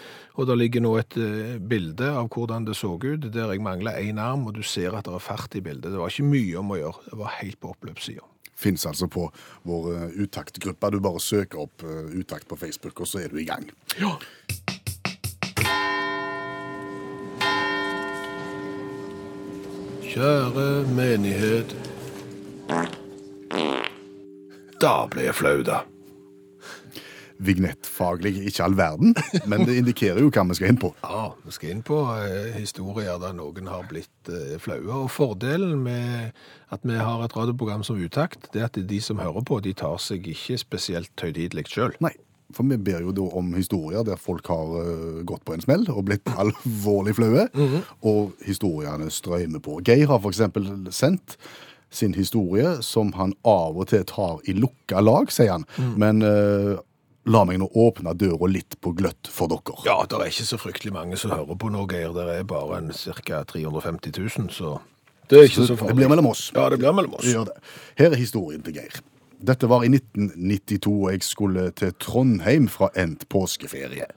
Og 0.42 0.50
det 0.50 0.58
ligger 0.58 0.82
nå 0.82 0.96
et 0.98 1.18
eh, 1.22 1.60
bilde 1.62 2.10
av 2.18 2.32
hvordan 2.34 2.66
det 2.66 2.76
så 2.80 2.96
ut, 2.98 3.28
der 3.30 3.54
jeg 3.54 3.62
mangla 3.62 3.94
én 4.02 4.18
arm, 4.22 4.48
og 4.50 4.58
du 4.58 4.64
ser 4.66 4.98
at 4.98 5.06
det 5.06 5.14
er 5.14 5.24
fart 5.24 5.54
i 5.54 5.62
bildet. 5.62 5.92
Det 5.94 6.02
var 6.02 6.10
ikke 6.10 6.32
mye 6.32 6.58
om 6.64 6.74
å 6.74 6.80
gjøre, 6.82 7.06
det 7.12 7.22
var 7.22 7.38
helt 7.44 7.62
på 7.62 7.76
oppløpssida. 7.76 8.26
Fins 8.58 8.88
altså 8.90 9.06
på 9.06 9.28
vår 9.70 9.84
uh, 9.94 10.06
utaktgruppe. 10.18 10.90
Du 10.90 10.98
bare 11.06 11.22
søker 11.22 11.62
opp 11.68 11.84
uh, 11.86 12.08
utakt 12.18 12.50
på 12.50 12.58
Facebook, 12.58 13.04
og 13.06 13.06
så 13.06 13.22
er 13.22 13.30
du 13.30 13.38
i 13.38 13.46
gang. 13.46 13.70
Ja. 14.02 14.16
Kjære 20.08 20.88
menighet. 20.96 21.74
Da 24.80 24.94
ble 25.12 25.26
jeg 25.26 25.36
flau, 25.36 25.60
da. 25.68 25.82
Vignettfaglig 27.44 28.32
ikke 28.48 28.64
all 28.66 28.78
verden, 28.78 29.12
men 29.52 29.66
det 29.68 29.76
indikerer 29.82 30.24
jo 30.24 30.32
hva 30.32 30.46
vi 30.48 30.58
skal 30.58 30.72
inn 30.72 30.80
på. 30.82 30.94
Ja, 31.04 31.26
vi 31.44 31.54
skal 31.54 31.74
inn 31.74 31.84
på 31.86 32.00
eh, 32.16 32.56
historier 32.56 33.20
der 33.22 33.36
noen 33.38 33.68
har 33.70 33.84
blitt 33.90 34.32
eh, 34.32 34.56
flaue. 34.64 35.04
Og 35.04 35.12
fordelen 35.14 35.84
med 35.84 36.32
at 36.74 36.88
vi 36.88 36.96
har 36.98 37.26
et 37.26 37.36
radioprogram 37.38 37.84
som 37.86 38.00
Utakt, 38.00 38.48
det 38.54 38.64
er 38.64 38.72
at 38.72 38.80
de 38.80 39.02
som 39.04 39.20
hører 39.22 39.44
på, 39.46 39.60
de 39.60 39.76
tar 39.78 40.00
seg 40.02 40.26
ikke 40.32 40.58
spesielt 40.64 41.28
høytidelig 41.28 41.68
sjøl. 41.74 41.94
Nei, 42.02 42.16
for 42.56 42.68
vi 42.70 42.78
ber 42.80 43.04
jo 43.04 43.14
da 43.16 43.28
om 43.40 43.54
historier 43.58 44.06
der 44.08 44.20
folk 44.22 44.48
har 44.52 44.74
uh, 44.80 45.24
gått 45.28 45.44
på 45.48 45.56
en 45.56 45.64
smell 45.64 45.88
og 45.92 46.06
blitt 46.08 46.28
alvorlig 46.42 47.18
flaue, 47.18 47.48
og 48.08 48.36
historiene 48.48 49.10
strømmer 49.14 49.64
på. 49.64 49.80
Geir 49.88 50.08
har 50.12 50.28
eksempel 50.28 50.70
sendt 50.96 51.38
sin 51.90 52.14
historie 52.18 52.82
som 52.84 53.14
han 53.16 53.34
av 53.48 53.78
og 53.80 53.88
til 53.92 54.04
tar 54.08 54.42
i 54.48 54.56
lukka 54.58 55.00
lag, 55.04 55.32
sier 55.32 55.54
han. 55.56 55.68
Men 56.00 56.20
uh, 56.24 56.76
la 57.28 57.44
meg 57.48 57.60
nå 57.62 57.70
åpne 57.76 58.16
døra 58.16 58.50
litt 58.52 58.78
på 58.84 58.94
gløtt 58.96 59.30
for 59.32 59.52
dere. 59.52 59.80
Ja, 59.88 59.98
det 60.08 60.20
er 60.20 60.32
ikke 60.32 60.48
så 60.48 60.60
fryktelig 60.62 60.94
mange 60.96 61.20
som 61.20 61.36
hører 61.36 61.60
på 61.60 61.72
nå, 61.74 61.86
Geir. 61.92 62.14
Det 62.16 62.28
er 62.40 62.48
bare 62.48 62.82
en 62.82 62.94
ca. 62.96 63.44
350 63.48 64.16
000, 64.20 64.52
så 64.56 64.78
det 65.28 65.40
er 65.40 65.50
ikke 65.50 65.60
så 65.60 65.68
så 65.74 65.76
farlig. 65.76 65.98
blir 66.00 66.12
mellom 66.12 66.30
oss. 66.32 66.48
Ja, 66.56 66.70
det 66.72 66.80
blir 66.80 66.96
mellom 66.96 67.18
oss. 67.20 67.28
Det. 67.28 67.56
Her 68.00 68.14
er 68.14 68.20
historien 68.20 68.64
til 68.64 68.78
Geir. 68.80 69.02
Dette 69.38 69.70
var 69.70 69.84
i 69.86 69.92
1992, 69.94 70.92
og 70.92 71.12
jeg 71.14 71.24
skulle 71.26 71.70
til 71.78 71.94
Trondheim 72.02 72.68
fra 72.72 72.90
endt 72.98 73.28
påskeferie. 73.30 74.08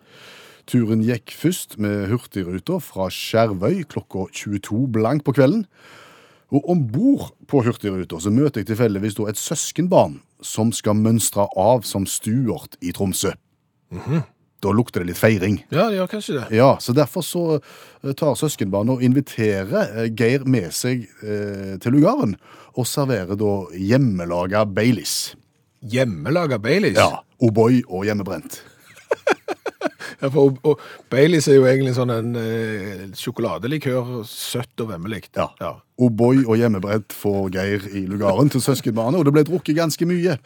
Turen 0.70 1.02
gikk 1.04 1.32
først 1.34 1.78
med 1.82 2.08
Hurtigruta 2.12 2.78
fra 2.80 3.08
Skjervøy 3.12 3.82
klokka 3.90 4.28
22 4.32 4.86
blank 4.94 5.24
på 5.26 5.34
kvelden. 5.36 5.64
Og 6.50 6.66
om 6.70 6.82
bord 6.88 7.32
på 7.50 7.62
Hurtigruta 7.66 8.20
så 8.22 8.32
møter 8.32 8.62
jeg 8.62 8.70
tilfeldigvis 8.70 9.18
et 9.28 9.38
søskenbarn 9.38 10.20
som 10.42 10.72
skal 10.72 10.96
mønstre 10.98 11.46
av 11.58 11.84
som 11.86 12.06
Stuart 12.06 12.78
i 12.80 12.94
Tromsø. 12.96 13.34
Da 14.60 14.72
lukter 14.76 15.00
det 15.00 15.10
litt 15.10 15.20
feiring. 15.20 15.60
Ja, 15.72 15.88
det 15.88 15.96
gjør 16.00 16.10
kanskje 16.14 16.36
det. 16.36 16.46
Ja, 16.58 16.70
så 16.84 16.92
derfor 16.96 17.24
så 17.24 17.44
eh, 17.56 18.12
tar 18.12 18.36
søskenbarnet 18.36 18.98
og 18.98 19.04
inviterer 19.04 19.94
eh, 20.04 20.10
Geir 20.12 20.44
med 20.44 20.68
seg 20.76 21.06
eh, 21.24 21.76
til 21.80 21.96
lugaren, 21.96 22.36
og 22.76 22.88
serverer 22.88 23.38
da 23.40 23.54
hjemmelaga 23.72 24.66
Baileys. 24.68 25.32
Hjemmelaga 25.80 26.60
Baileys. 26.60 26.98
Ja, 27.00 27.22
O'boy 27.40 27.80
og 27.88 28.04
hjemmebrent. 28.08 28.60
Ja, 30.20 30.28
for, 30.28 30.50
og, 30.50 30.58
og 30.68 30.80
Baileys 31.08 31.46
er 31.48 31.56
jo 31.56 31.64
egentlig 31.64 31.94
sånn 31.96 32.10
en 32.12 32.34
eh, 32.36 33.04
sjokoladelikør, 33.16 34.18
søtt 34.28 34.82
og 34.84 34.90
vemmelig. 34.90 35.22
Ja. 35.38 35.46
ja. 35.62 35.70
O'boy 36.00 36.42
og 36.44 36.58
hjemmebrent 36.60 37.14
får 37.16 37.48
Geir 37.54 37.86
i 37.96 38.04
lugaren 38.10 38.52
til 38.52 38.60
søskenbarnet, 38.64 39.16
og 39.16 39.24
det 39.24 39.32
ble 39.32 39.46
drukket 39.48 39.78
ganske 39.78 40.08
mye. 40.08 40.36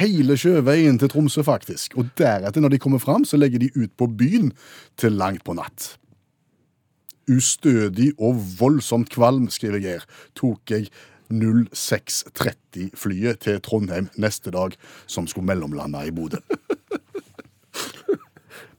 Hele 0.00 0.32
sjøveien 0.40 0.96
til 1.00 1.10
Tromsø, 1.12 1.42
faktisk. 1.44 1.92
Og 2.00 2.08
deretter, 2.16 2.60
når 2.62 2.70
de 2.72 2.78
kommer 2.80 3.00
fram, 3.02 3.24
så 3.28 3.36
legger 3.36 3.60
de 3.60 3.68
ut 3.76 3.92
på 4.00 4.06
byen 4.08 4.52
til 4.96 5.12
langt 5.20 5.44
på 5.44 5.52
natt. 5.58 5.98
Ustødig 7.30 8.12
og 8.18 8.34
voldsomt 8.58 9.10
kvalm, 9.12 9.48
skriver 9.52 9.80
Geir, 9.84 10.02
tok 10.38 10.70
jeg 10.72 10.88
0630-flyet 11.30 13.38
til 13.44 13.60
Trondheim 13.62 14.08
neste 14.18 14.50
dag, 14.54 14.70
som 15.06 15.26
skulle 15.30 15.46
mellomlande 15.52 16.06
i 16.08 16.12
Bodø. 16.16 16.38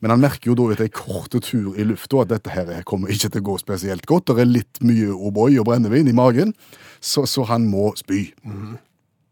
Men 0.02 0.10
han 0.16 0.24
merker 0.24 0.48
jo 0.50 0.56
da 0.58 0.64
etter 0.74 0.88
en 0.90 0.98
kort 0.98 1.34
tur 1.46 1.78
i 1.78 1.84
lufta 1.86 2.16
at 2.24 2.34
dette 2.34 2.50
her 2.50 2.82
kommer 2.88 3.14
ikke 3.14 3.30
til 3.30 3.42
å 3.44 3.48
gå 3.52 3.56
spesielt 3.62 4.06
godt. 4.10 4.34
Det 4.34 4.42
er 4.42 4.50
litt 4.50 4.76
mye 4.82 5.14
O'boy 5.14 5.62
og 5.62 5.68
brennevin 5.70 6.10
i 6.10 6.18
magen, 6.18 6.58
så, 6.98 7.30
så 7.30 7.46
han 7.52 7.70
må 7.70 7.94
spy. 8.00 8.34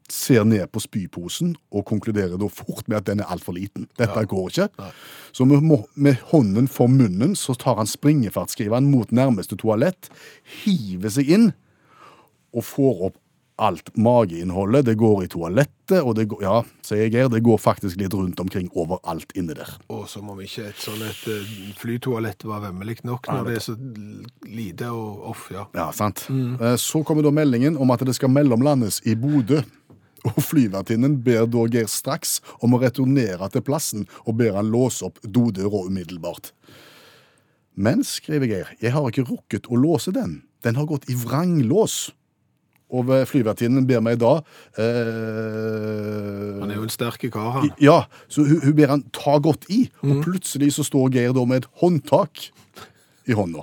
Ser 0.10 0.46
ned 0.48 0.66
på 0.74 0.82
spyposen 0.82 1.54
og 1.70 1.86
konkluderer 1.90 2.40
da 2.42 2.50
fort 2.50 2.88
med 2.88 2.98
at 3.02 3.08
den 3.10 3.24
er 3.24 3.30
altfor 3.30 3.54
liten. 3.58 3.88
Dette 4.00 4.26
går 4.30 4.50
ikke. 4.50 4.92
Så 5.32 5.46
med, 5.46 5.66
med 5.94 6.22
hånden 6.32 6.70
for 6.72 6.90
munnen 6.90 7.36
så 7.38 7.54
tar 7.54 7.78
han 7.78 7.90
springefartsskriveren 7.90 8.90
mot 8.90 9.12
nærmeste 9.14 9.58
toalett, 9.60 10.10
hiver 10.64 11.14
seg 11.14 11.30
inn 11.30 11.50
og 12.56 12.66
får 12.66 13.04
opp 13.10 13.20
alt 13.60 13.92
mageinnholdet. 13.98 14.86
Det 14.86 14.96
går 14.96 15.24
i 15.24 15.28
toalettet, 15.32 15.98
og 16.00 16.14
det 16.16 16.26
går, 16.32 16.44
ja, 16.46 16.60
sier 16.86 17.10
Geir, 17.12 17.30
det 17.32 17.42
går 17.46 17.60
faktisk 17.60 18.00
litt 18.00 18.16
rundt 18.16 18.40
omkring 18.40 18.70
overalt 18.72 19.34
inni 19.38 19.56
der. 19.58 19.74
Og 19.92 20.06
som 20.10 20.30
om 20.32 20.40
ikke 20.44 20.70
et 20.72 20.80
sånn 20.80 21.04
et 21.06 21.26
eh, 21.32 21.50
flytoalett 21.80 22.46
var 22.48 22.64
vemmelig 22.70 23.02
nok 23.08 23.28
når 23.30 23.50
det 23.50 23.58
er 23.60 23.66
så 23.66 23.76
lite 24.48 24.92
og 24.96 25.34
off, 25.34 25.50
ja. 25.54 25.68
Ja, 25.76 25.90
sant. 25.96 26.26
Mm. 26.32 26.56
Så 26.80 27.04
kommer 27.08 27.26
da 27.26 27.34
meldingen 27.36 27.78
om 27.78 27.92
at 27.94 28.06
det 28.08 28.16
skal 28.18 28.32
mellomlandes 28.34 29.04
i 29.10 29.18
Bodø. 29.20 29.62
Og 30.28 30.42
flyvertinnen 30.44 31.20
ber 31.24 31.48
da 31.48 31.66
Geir 31.72 31.90
straks 31.92 32.40
om 32.66 32.76
å 32.76 32.82
returnere 32.82 33.48
til 33.54 33.64
plassen 33.66 34.08
og 34.26 34.38
ber 34.42 34.58
han 34.58 34.72
låse 34.74 35.06
opp 35.08 35.20
dodøra 35.24 35.86
umiddelbart. 35.88 36.52
Men, 37.80 38.04
skriver 38.04 38.50
Geir, 38.50 38.72
jeg 38.84 38.92
har 38.92 39.08
ikke 39.08 39.28
rukket 39.30 39.70
å 39.72 39.80
låse 39.80 40.12
den. 40.16 40.42
Den 40.66 40.76
har 40.76 40.90
gått 40.90 41.08
i 41.08 41.16
vranglås. 41.16 42.10
Og 42.90 43.12
flyvertinnen 43.30 43.86
ber 43.86 44.02
meg 44.02 44.18
da 44.18 44.40
eh, 44.82 46.56
Han 46.58 46.72
er 46.72 46.80
jo 46.80 46.88
en 46.88 46.90
sterk 46.90 47.28
kar, 47.30 47.52
han. 47.60 47.70
Ja, 47.78 48.00
så 48.26 48.42
hun, 48.48 48.64
hun 48.64 48.74
ber 48.80 48.96
han 48.96 49.04
ta 49.14 49.38
godt 49.38 49.68
i, 49.70 49.84
og 50.02 50.24
plutselig 50.26 50.72
så 50.80 50.88
står 50.88 51.14
Geir 51.14 51.36
da 51.38 51.46
med 51.46 51.62
et 51.62 51.70
håndtak 51.84 52.50
i 53.30 53.38
hånda. 53.38 53.62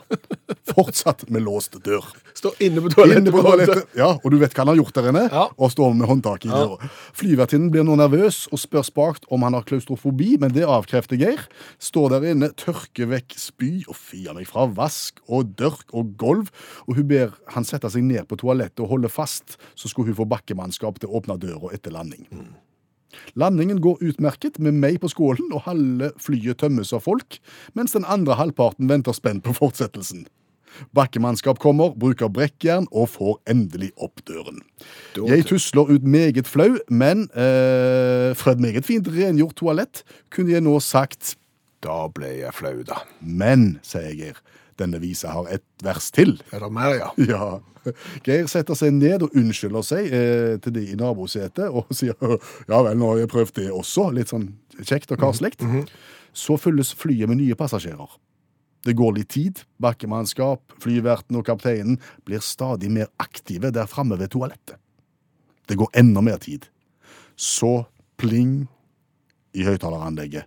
Fortsatt 0.76 1.25
med 1.33 1.40
låst 1.47 1.78
dør. 1.85 2.04
Står 2.37 2.59
inne 2.61 2.83
på 2.85 2.90
toalettet. 2.92 3.23
Inne 3.23 3.33
på 3.33 3.40
toalettet. 3.42 3.87
Ja, 3.97 4.11
og 4.21 4.26
du 4.30 4.37
vet 4.38 4.52
hva 4.52 4.61
han 4.66 4.71
har 4.75 4.76
gjort 4.83 4.99
der 4.99 5.09
inne? 5.09 5.23
Ja. 5.33 5.47
Og 5.56 5.73
står 5.73 5.95
med 5.97 6.09
håndtak 6.11 6.45
i 6.45 6.50
Ja. 6.50 6.59
døra. 6.66 6.90
Flyvertinnen 7.16 7.71
blir 7.73 7.87
nå 7.88 7.97
nervøs 7.97 8.42
og 8.52 8.61
spør 8.61 8.85
spakt 8.85 9.25
om 9.33 9.42
han 9.47 9.56
har 9.56 9.64
klaustrofobi, 9.64 10.37
men 10.42 10.52
det 10.52 10.66
avkrefter 10.68 11.16
Geir. 11.16 11.47
Står 11.80 12.11
der 12.12 12.28
inne, 12.35 12.50
tørker 12.52 13.09
vekk 13.09 13.33
spy 13.40 13.71
og 13.88 13.97
fier 13.97 14.37
meg 14.37 14.47
fra 14.47 14.66
vask 14.68 15.18
og 15.28 15.56
dørk 15.56 15.88
og 15.97 16.12
gulv, 16.21 16.52
og 16.87 17.00
hun 17.00 17.09
ber 17.09 17.33
han 17.56 17.64
sette 17.64 17.88
seg 17.90 18.04
ned 18.04 18.28
på 18.28 18.37
toalettet 18.37 18.85
og 18.85 18.92
holde 18.92 19.09
fast, 19.09 19.56
så 19.75 19.88
skulle 19.88 20.12
hun 20.12 20.21
få 20.21 20.28
bakkemannskap 20.28 21.00
til 21.00 21.09
å 21.09 21.23
åpne 21.23 21.40
døra 21.40 21.73
etter 21.73 21.90
landing. 21.97 22.28
Landingen 23.35 23.80
går 23.80 24.02
utmerket 24.04 24.59
med 24.61 24.75
meg 24.76 25.00
på 25.00 25.09
skålen, 25.09 25.49
og 25.54 25.62
halve 25.64 26.12
flyet 26.21 26.59
tømmes 26.61 26.92
av 26.92 27.00
folk, 27.06 27.38
mens 27.73 27.95
den 27.97 28.04
andre 28.04 28.37
halvparten 28.37 28.90
venter 28.90 29.16
spent 29.16 29.45
på 29.47 29.54
fortsettelsen. 29.56 30.26
Bakkemannskap 30.97 31.61
kommer, 31.62 31.95
bruker 31.99 32.30
brekkjern 32.33 32.88
og 32.92 33.11
får 33.14 33.38
endelig 33.50 33.92
opp 34.02 34.23
døren. 34.28 34.62
Jeg 35.16 35.47
tusler 35.49 35.92
ut 35.97 36.06
meget 36.06 36.49
flau, 36.50 36.76
men 36.88 37.26
eh, 37.35 38.33
fra 38.37 38.54
et 38.56 38.62
meget 38.62 38.87
fint 38.88 39.09
rengjort 39.09 39.56
toalett 39.59 40.04
kunne 40.35 40.52
jeg 40.54 40.64
nå 40.66 40.78
sagt 40.85 41.37
Da 41.85 42.06
ble 42.12 42.33
jeg 42.40 42.54
flau, 42.56 42.80
da. 42.87 43.02
men, 43.21 43.78
sier 43.87 44.14
Geir. 44.16 44.42
Denne 44.76 44.99
visa 45.00 45.30
har 45.33 45.47
et 45.49 45.64
vers 45.85 46.11
til. 46.12 46.35
Er 46.52 46.61
det 46.61 46.73
mer, 46.73 46.92
ja? 46.99 47.09
Ja. 47.25 47.47
Geir 48.26 48.49
setter 48.50 48.76
seg 48.76 48.92
ned 48.97 49.23
og 49.25 49.37
unnskylder 49.38 49.85
seg 49.87 50.11
eh, 50.12 50.56
til 50.61 50.75
de 50.75 50.83
i 50.92 50.99
nabosetet 50.99 51.71
og 51.71 51.88
sier 51.97 52.16
ja 52.18 52.83
vel, 52.83 52.97
nå 52.99 53.12
har 53.12 53.23
jeg 53.23 53.33
prøvd 53.33 53.56
det 53.61 53.71
også. 53.73 54.11
Litt 54.16 54.33
sånn 54.35 54.50
kjekt 54.83 55.14
og 55.14 55.23
karslikt. 55.23 55.64
Så 56.37 56.59
fylles 56.61 56.92
flyet 56.99 57.30
med 57.30 57.40
nye 57.40 57.56
passasjerer. 57.56 58.18
Det 58.87 58.95
går 58.95 59.16
litt 59.16 59.33
tid. 59.35 59.61
Bakkemannskap, 59.83 60.76
flyverten 60.83 61.38
og 61.40 61.47
kapteinen 61.49 61.99
blir 62.26 62.43
stadig 62.45 62.93
mer 62.95 63.11
aktive 63.23 63.73
der 63.75 63.90
framme 63.90 64.19
ved 64.21 64.31
toalettet. 64.35 64.78
Det 65.66 65.75
går 65.78 65.90
enda 65.99 66.23
mer 66.23 66.38
tid. 66.38 66.69
Så 67.35 67.88
pling 68.21 68.69
i 69.57 69.66
høyttaleranlegget. 69.66 70.47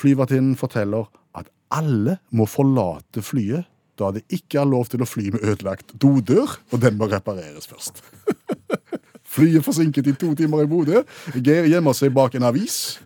Flyvertinnen 0.00 0.56
forteller 0.56 1.10
at 1.36 1.50
alle 1.76 2.16
må 2.32 2.48
forlate 2.48 3.20
flyet 3.24 3.68
da 4.00 4.08
det 4.16 4.24
ikke 4.32 4.62
er 4.62 4.70
lov 4.70 4.88
til 4.88 5.04
å 5.04 5.08
fly 5.08 5.26
med 5.34 5.42
ødelagt 5.44 5.92
dodør, 6.00 6.54
og 6.72 6.80
den 6.80 6.96
må 6.96 7.10
repareres 7.10 7.68
først. 7.68 8.00
Flyet 9.34 9.66
forsinket 9.66 10.08
i 10.08 10.14
to 10.16 10.32
timer 10.38 10.64
i 10.64 10.70
Bodø. 10.70 11.02
Geir 11.36 11.68
gjemmer 11.68 11.92
seg 11.94 12.14
bak 12.16 12.34
en 12.34 12.48
avis. 12.48 12.96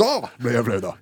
Da 0.00 0.22
ble 0.40 0.56
jeg 0.56 0.64
flau, 0.66 0.80
da. 0.88 0.94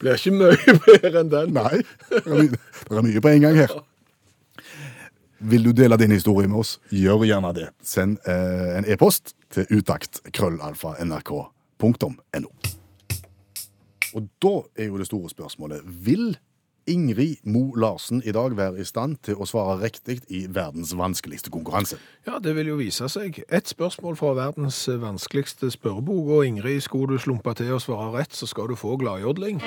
Blir 0.00 0.14
ikke 0.18 0.34
mye 0.36 0.56
bedre 0.86 1.18
enn 1.22 1.30
den. 1.32 1.48
Nei, 1.56 1.76
det 2.10 2.22
er, 2.22 2.32
mye, 2.32 2.50
det 2.52 2.96
er 2.96 3.06
mye 3.08 3.20
på 3.24 3.32
en 3.32 3.44
gang 3.46 3.56
her. 3.62 3.72
Vil 5.38 5.64
du 5.66 5.72
dele 5.76 5.96
din 6.00 6.12
historie 6.16 6.48
med 6.48 6.58
oss, 6.62 6.78
gjør 6.90 7.24
gjerne 7.28 7.52
det. 7.56 7.68
Send 7.84 8.18
eh, 8.28 8.78
en 8.78 8.84
e-post 8.88 9.34
til 9.52 9.64
utakt.krøllalfa.nrk.no. 9.78 12.50
Og 14.16 14.22
da 14.40 14.54
er 14.80 14.86
jo 14.88 14.96
det 14.96 15.06
store 15.08 15.28
spørsmålet 15.28 15.84
Vil 16.06 16.38
Ingrid 16.86 17.36
Mo 17.44 17.74
Larsen 17.74 18.22
i 18.24 18.32
dag 18.32 18.56
være 18.56 18.80
i 18.80 18.84
stand 18.86 19.16
til 19.26 19.40
å 19.42 19.46
svare 19.48 19.80
riktig 19.82 20.20
i 20.30 20.44
verdens 20.46 20.92
vanskeligste 20.96 21.50
konkurranse? 21.50 21.98
Ja, 22.26 22.38
det 22.42 22.54
vil 22.56 22.70
jo 22.70 22.76
vise 22.78 23.08
seg. 23.10 23.40
Et 23.48 23.68
spørsmål 23.68 24.16
fra 24.16 24.34
verdens 24.38 24.78
vanskeligste 24.88 25.70
spørrebok, 25.74 26.28
og 26.38 26.46
Ingrid, 26.46 26.80
skulle 26.86 27.16
du 27.16 27.22
slumpe 27.22 27.54
til 27.58 27.74
å 27.74 27.80
svare 27.82 28.12
rett, 28.20 28.36
så 28.36 28.46
skal 28.46 28.70
du 28.70 28.76
få 28.78 28.96
gladjodling. 29.02 29.62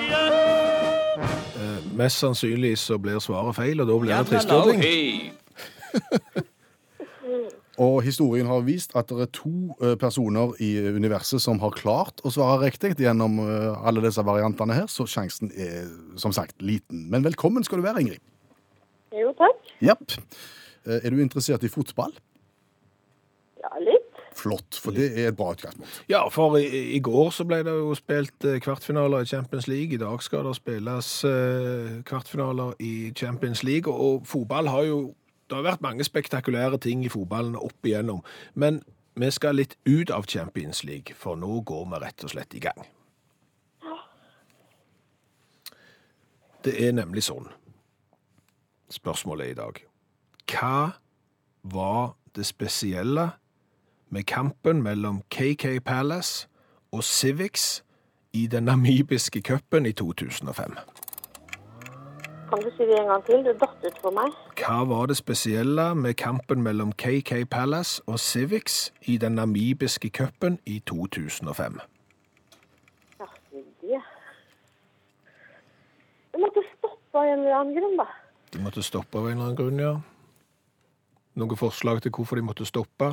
Eh, 1.20 1.90
mest 1.96 2.22
sannsynlig 2.22 2.78
så 2.80 2.96
blir 2.98 3.20
svaret 3.20 3.56
feil, 3.58 3.80
og 3.84 3.90
da 3.90 3.98
blir 4.00 4.16
det 4.16 4.26
tristjodling. 4.32 4.80
Og 7.80 8.02
historien 8.04 8.48
har 8.50 8.60
vist 8.66 8.92
at 8.98 9.08
det 9.08 9.22
er 9.24 9.30
to 9.32 9.50
eh, 9.80 9.94
personer 10.00 10.52
i 10.60 10.72
universet 10.92 11.40
som 11.40 11.60
har 11.62 11.72
klart 11.72 12.20
å 12.28 12.32
svare 12.34 12.66
riktig 12.66 12.92
gjennom 13.00 13.38
eh, 13.40 13.86
alle 13.88 14.02
disse 14.04 14.20
variantene 14.26 14.76
her, 14.76 14.88
så 14.90 15.06
sjansen 15.08 15.48
er 15.56 15.86
som 16.20 16.34
sagt 16.36 16.60
liten. 16.60 17.06
Men 17.12 17.24
velkommen 17.24 17.64
skal 17.64 17.80
du 17.80 17.86
være, 17.86 18.02
Ingrid. 18.04 18.20
Jo, 19.16 19.32
takk. 19.38 19.70
Japp. 19.80 20.18
Eh, 20.84 20.98
Er 21.00 21.08
du 21.14 21.22
interessert 21.24 21.64
i 21.64 21.72
fotball? 21.72 22.12
Ja, 23.64 23.72
litt. 23.80 24.06
Flott, 24.36 24.76
for 24.78 24.94
det 24.94 25.08
er 25.18 25.30
et 25.32 25.36
bra 25.36 25.50
utgangspunkt. 25.56 26.02
Ja, 26.08 26.20
for 26.32 26.54
i, 26.60 26.66
i 26.96 27.00
går 27.04 27.32
så 27.34 27.44
ble 27.48 27.62
det 27.66 27.72
jo 27.74 27.96
spilt 27.98 28.44
kvartfinaler 28.64 29.24
i 29.24 29.28
Champions 29.28 29.66
League. 29.68 29.96
I 29.96 30.00
dag 30.00 30.22
skal 30.24 30.46
det 30.46 30.54
spilles 30.56 31.08
kvartfinaler 32.08 32.76
i 32.80 32.92
Champions 33.18 33.64
League, 33.66 33.90
og, 33.90 34.00
og 34.20 34.30
fotball 34.30 34.70
har 34.70 34.86
jo 34.86 35.00
Det 35.50 35.58
har 35.58 35.66
vært 35.66 35.82
mange 35.82 36.04
spektakulære 36.06 36.78
ting 36.78 37.02
i 37.02 37.10
fotballen 37.10 37.56
opp 37.58 37.86
igjennom, 37.86 38.22
men 38.54 38.84
vi 39.18 39.30
skal 39.34 39.58
litt 39.58 39.74
ut 39.82 40.12
av 40.14 40.28
Champions 40.30 40.84
League, 40.86 41.16
for 41.18 41.34
nå 41.34 41.58
går 41.66 41.88
vi 41.90 41.98
rett 42.04 42.24
og 42.24 42.30
slett 42.30 42.54
i 42.54 42.62
gang. 42.62 42.84
Det 46.62 46.76
er 46.86 46.94
nemlig 46.94 47.24
sånn. 47.26 47.48
Spørsmålet 48.94 49.50
i 49.50 49.58
dag. 49.58 49.82
Hva 50.50 50.92
var 51.62 52.14
det 52.36 52.46
spesielle 52.46 53.30
med 54.10 54.26
kampen 54.30 54.82
mellom 54.82 55.22
KK 55.34 55.80
Palace 55.84 56.46
og 56.92 57.04
Civics 57.04 57.82
i 58.32 58.46
den 58.46 58.70
namibiske 58.70 59.42
cupen 59.42 59.86
i 59.86 59.92
2005. 59.92 60.78
Kan 62.50 62.58
du 62.64 62.70
si 62.76 62.82
det 62.82 62.98
en 62.98 63.06
gang 63.06 63.24
til? 63.24 63.44
Det 63.44 63.52
datt 63.60 63.84
ut 63.86 63.98
for 64.02 64.10
meg. 64.10 64.32
Hva 64.58 64.80
var 64.90 65.06
det 65.06 65.16
spesielle 65.20 65.94
med 65.94 66.16
kampen 66.18 66.64
mellom 66.66 66.90
KK 66.92 67.44
Palace 67.50 68.02
og 68.10 68.18
Civics 68.18 68.92
i 69.06 69.16
den 69.22 69.38
namibiske 69.38 70.10
cupen 70.10 70.58
i 70.66 70.80
2005? 70.90 71.78
Ja, 73.20 73.28
det. 73.54 74.00
Du 76.32 76.38
måtte 76.42 76.64
stoppe 76.72 77.18
av 77.18 77.30
en 77.30 77.38
eller 77.38 77.54
annen 77.60 77.78
grunn, 77.78 77.96
da. 78.02 78.08
De 78.50 78.64
måtte 78.64 78.82
stoppe 78.82 79.18
av 79.18 79.28
en 79.28 79.36
eller 79.36 79.44
annen 79.44 79.60
grunn, 79.62 79.78
ja. 79.78 79.94
Noen 81.38 81.56
forslag 81.56 82.02
til 82.02 82.10
hvorfor 82.10 82.40
de 82.40 82.42
måtte 82.50 82.66
stoppe? 82.66 83.12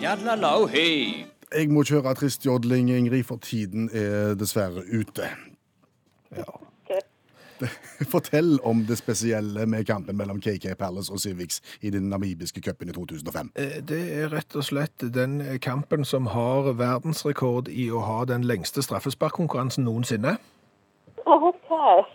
Yadlalau, 0.00 0.68
hey. 0.70 1.26
Jeg 1.54 1.70
må 1.70 1.82
kjøre 1.82 2.14
tristjodling, 2.14 2.90
Ingrid, 2.94 3.24
for 3.26 3.36
tiden 3.42 3.88
er 3.92 4.34
dessverre 4.38 4.84
ute. 4.86 5.30
Ja. 6.36 6.44
Fortell 8.12 8.54
om 8.64 8.84
det 8.88 8.96
spesielle 8.98 9.66
med 9.68 9.84
kampen 9.84 10.16
mellom 10.16 10.38
KK 10.40 10.70
Palace 10.78 11.12
og 11.12 11.20
Civics 11.20 11.60
i 11.84 11.90
den 11.90 12.06
namibiske 12.08 12.62
cupen 12.64 12.88
i 12.88 12.92
2005. 12.96 13.50
Eh, 13.54 13.80
Det 13.84 14.00
er 14.22 14.30
rett 14.32 14.56
og 14.56 14.64
slett 14.64 15.04
den 15.14 15.58
kampen 15.60 16.04
som 16.04 16.30
har 16.32 16.72
verdensrekord 16.78 17.68
i 17.68 17.90
å 17.90 18.00
ha 18.06 18.24
den 18.24 18.46
lengste 18.48 18.82
straffesparkkonkurransen 18.86 19.84
noensinne. 19.84 20.38
OK. 21.26 21.70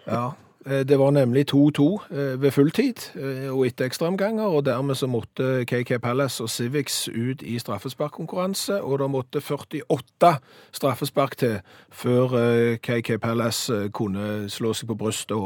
Ja, 0.07 0.31
det 0.65 0.97
var 0.97 1.11
nemlig 1.13 1.45
2-2 1.51 1.85
eh, 2.09 2.41
ved 2.41 2.51
fulltid 2.51 3.03
eh, 3.15 3.49
og 3.53 3.67
etter 3.67 3.85
ekstraomganger, 3.85 4.47
og 4.49 4.63
dermed 4.65 4.97
så 4.97 5.05
måtte 5.07 5.65
KK 5.69 5.99
Palace 6.01 6.43
og 6.43 6.49
Civics 6.49 7.07
ut 7.09 7.43
i 7.45 7.59
straffesparkkonkurranse, 7.61 8.79
og 8.81 8.99
det 8.99 9.09
måtte 9.13 9.41
48 9.41 10.31
straffespark 10.73 11.37
til 11.37 11.59
før 11.93 12.33
eh, 12.39 12.77
KK 12.81 13.19
Palace 13.21 13.75
eh, 13.75 13.91
kunne 13.93 14.49
slå 14.49 14.73
seg 14.73 14.89
på 14.89 14.97
brystet 14.97 15.37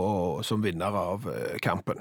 som 0.48 0.64
vinner 0.64 0.96
av 0.96 1.28
eh, 1.28 1.60
kampen. 1.64 2.00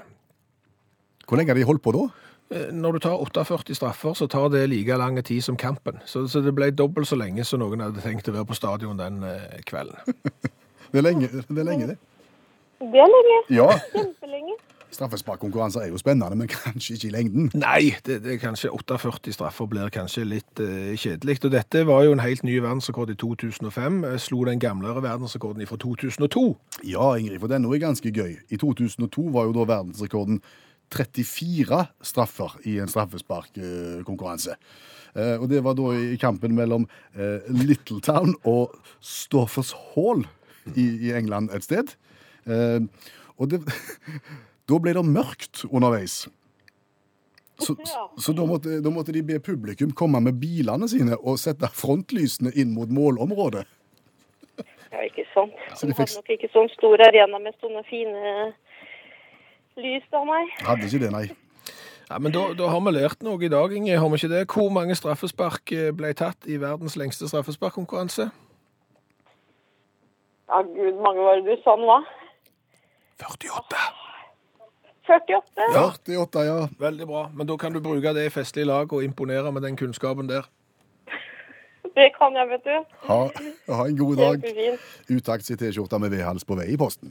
Hvor 1.27 1.37
lenge 1.37 1.51
har 1.51 1.59
de 1.59 1.67
holdt 1.67 1.83
på 1.83 1.91
da? 1.93 2.07
Eh, 2.55 2.71
Når 2.73 2.91
du 2.91 2.99
tar 2.99 3.19
48 3.19 3.75
straffer, 3.75 4.13
så 4.13 4.27
tar 4.27 4.47
det 4.49 4.69
like 4.69 4.97
lang 4.97 5.19
tid 5.23 5.41
som 5.41 5.57
kampen. 5.57 5.99
Så, 6.05 6.27
så 6.27 6.41
det 6.41 6.55
ble 6.55 6.71
dobbelt 6.71 7.07
så 7.07 7.19
lenge 7.19 7.43
som 7.43 7.59
noen 7.59 7.83
hadde 7.83 8.01
tenkt 8.01 8.31
å 8.31 8.33
være 8.33 8.47
på 8.49 8.57
stadion 8.57 8.97
den 8.97 9.23
eh, 9.23 9.59
kvelden. 9.65 9.99
Det 10.89 10.97
er 10.97 11.03
lenge, 11.05 11.27
det. 11.29 11.43
Er 11.53 11.65
lenge, 11.67 11.87
det. 11.91 11.97
Det 12.79 12.99
er 12.99 13.09
lenge. 13.11 13.39
Ja, 13.49 13.69
Kjempelenge. 13.91 14.53
straffesparkkonkurranser 14.91 15.81
er 15.81 15.87
jo 15.91 15.97
spennende, 15.97 16.35
men 16.35 16.47
kanskje 16.47 16.93
ikke 16.95 17.07
i 17.07 17.11
lengden. 17.11 17.49
Nei, 17.53 17.91
det, 18.05 18.21
det 18.23 18.33
er 18.33 18.39
kanskje 18.39 18.71
48 18.71 19.33
straffer 19.35 19.67
blir 19.69 19.91
kanskje 19.93 20.23
litt 20.23 20.61
uh, 20.63 20.95
kjedelig. 20.95 21.41
Og 21.43 21.51
dette 21.51 21.83
var 21.87 22.05
jo 22.07 22.15
en 22.15 22.23
helt 22.23 22.45
ny 22.47 22.55
verdensrekord 22.63 23.11
i 23.11 23.17
2005. 23.19 23.99
Jeg 24.07 24.23
Slo 24.23 24.45
den 24.47 24.63
gamlere 24.63 25.03
verdensrekorden 25.03 25.67
fra 25.67 25.77
2002. 25.83 26.45
Ja, 26.87 27.11
Ingrid, 27.19 27.41
for 27.43 27.51
den 27.51 27.67
er 27.67 27.83
ganske 27.83 28.11
gøy. 28.15 28.39
I 28.49 28.57
2002 28.57 29.27
var 29.35 29.49
jo 29.49 29.55
da 29.59 29.67
verdensrekorden 29.75 30.41
34 30.95 31.83
straffer 32.01 32.57
i 32.65 32.79
en 32.79 32.89
straffesparkkonkurranse. 32.89 34.55
Uh, 35.15 35.35
og 35.41 35.49
det 35.51 35.65
var 35.67 35.75
da 35.75 35.91
i 35.99 36.15
kampen 36.21 36.55
mellom 36.55 36.87
Little 37.13 37.65
Littletown 37.73 38.37
og 38.47 38.77
Stoffers 39.03 39.75
Hall 39.91 40.23
i, 40.75 41.09
i 41.09 41.17
England 41.17 41.51
et 41.51 41.67
sted. 41.67 41.99
Eh, 42.49 42.81
og 43.39 43.49
det, 43.53 43.61
da 44.69 44.79
ble 44.83 44.93
det 44.97 45.05
mørkt 45.05 45.63
underveis. 45.69 46.23
Så, 47.59 47.75
så 48.23 48.31
da, 48.31 48.45
måtte, 48.47 48.77
da 48.79 48.91
måtte 48.93 49.11
de 49.11 49.19
be 49.27 49.35
publikum 49.43 49.91
komme 49.91 50.21
med 50.23 50.37
bilene 50.39 50.87
sine 50.87 51.17
og 51.19 51.35
sette 51.41 51.67
frontlysene 51.75 52.53
inn 52.55 52.71
mot 52.71 52.87
målområdet. 52.95 53.65
Ja, 54.89 55.01
ikke 55.05 55.25
sant. 55.33 55.53
Så 55.75 55.85
De 55.89 55.93
fikk- 55.93 56.07
hadde 56.15 56.21
nok 56.21 56.31
ikke 56.37 56.49
sånn 56.53 56.71
stor 56.71 57.03
arena 57.03 57.37
med 57.43 57.53
sånne 57.59 57.83
fine 57.89 58.53
lys 59.79 60.07
da, 60.11 60.23
nei. 60.27 60.45
Hadde 60.65 60.87
ikke 60.87 61.03
det, 61.03 61.11
nei. 61.13 61.25
Ja, 62.09 62.17
men 62.17 62.33
da, 62.33 62.47
da 62.57 62.71
har 62.71 62.81
vi 62.87 62.91
lært 62.95 63.21
noe 63.27 63.37
i 63.45 63.51
dag, 63.51 63.75
Inge. 63.75 63.99
Har 64.01 64.09
vi 64.09 64.17
ikke 64.17 64.31
det? 64.31 64.39
Hvor 64.49 64.71
mange 64.73 64.95
straffespark 64.97 65.71
eh, 65.75 65.91
ble 65.93 66.09
tatt 66.17 66.47
i 66.49 66.55
verdens 66.63 66.95
lengste 66.97 67.27
straffesparkkonkurranse? 67.29 68.29
Ja, 70.49 70.61
gud, 70.65 70.95
mange 71.05 71.21
var 71.27 71.37
det 71.43 71.45
du 71.59 71.61
sa 71.61 71.75
nå? 71.77 71.99
48. 73.19 73.77
48? 75.09 75.67
Ja. 75.73 75.83
48, 75.91 76.45
ja. 76.45 76.67
Veldig 76.79 77.07
bra. 77.07 77.29
Men 77.33 77.47
da 77.47 77.57
kan 77.57 77.73
du 77.73 77.81
bruke 77.81 78.13
det 78.13 78.25
i 78.25 78.33
festlig 78.33 78.65
lag 78.69 78.93
og 78.93 79.03
imponere 79.03 79.51
med 79.51 79.61
den 79.65 79.77
kunnskapen 79.77 80.29
der. 80.29 80.47
Det 81.95 82.11
kan 82.15 82.35
jeg, 82.37 82.47
vet 82.49 82.63
du. 82.63 82.75
Ha, 83.09 83.19
ha 83.75 83.87
en 83.87 83.97
god 83.97 84.15
dag. 84.15 84.45
Utakts 85.09 85.49
i 85.49 85.57
T-skjorta 85.57 85.97
med 85.97 86.13
V-hals 86.13 86.45
på 86.45 86.55
vei 86.55 86.69
i 86.73 86.77
posten. 86.77 87.09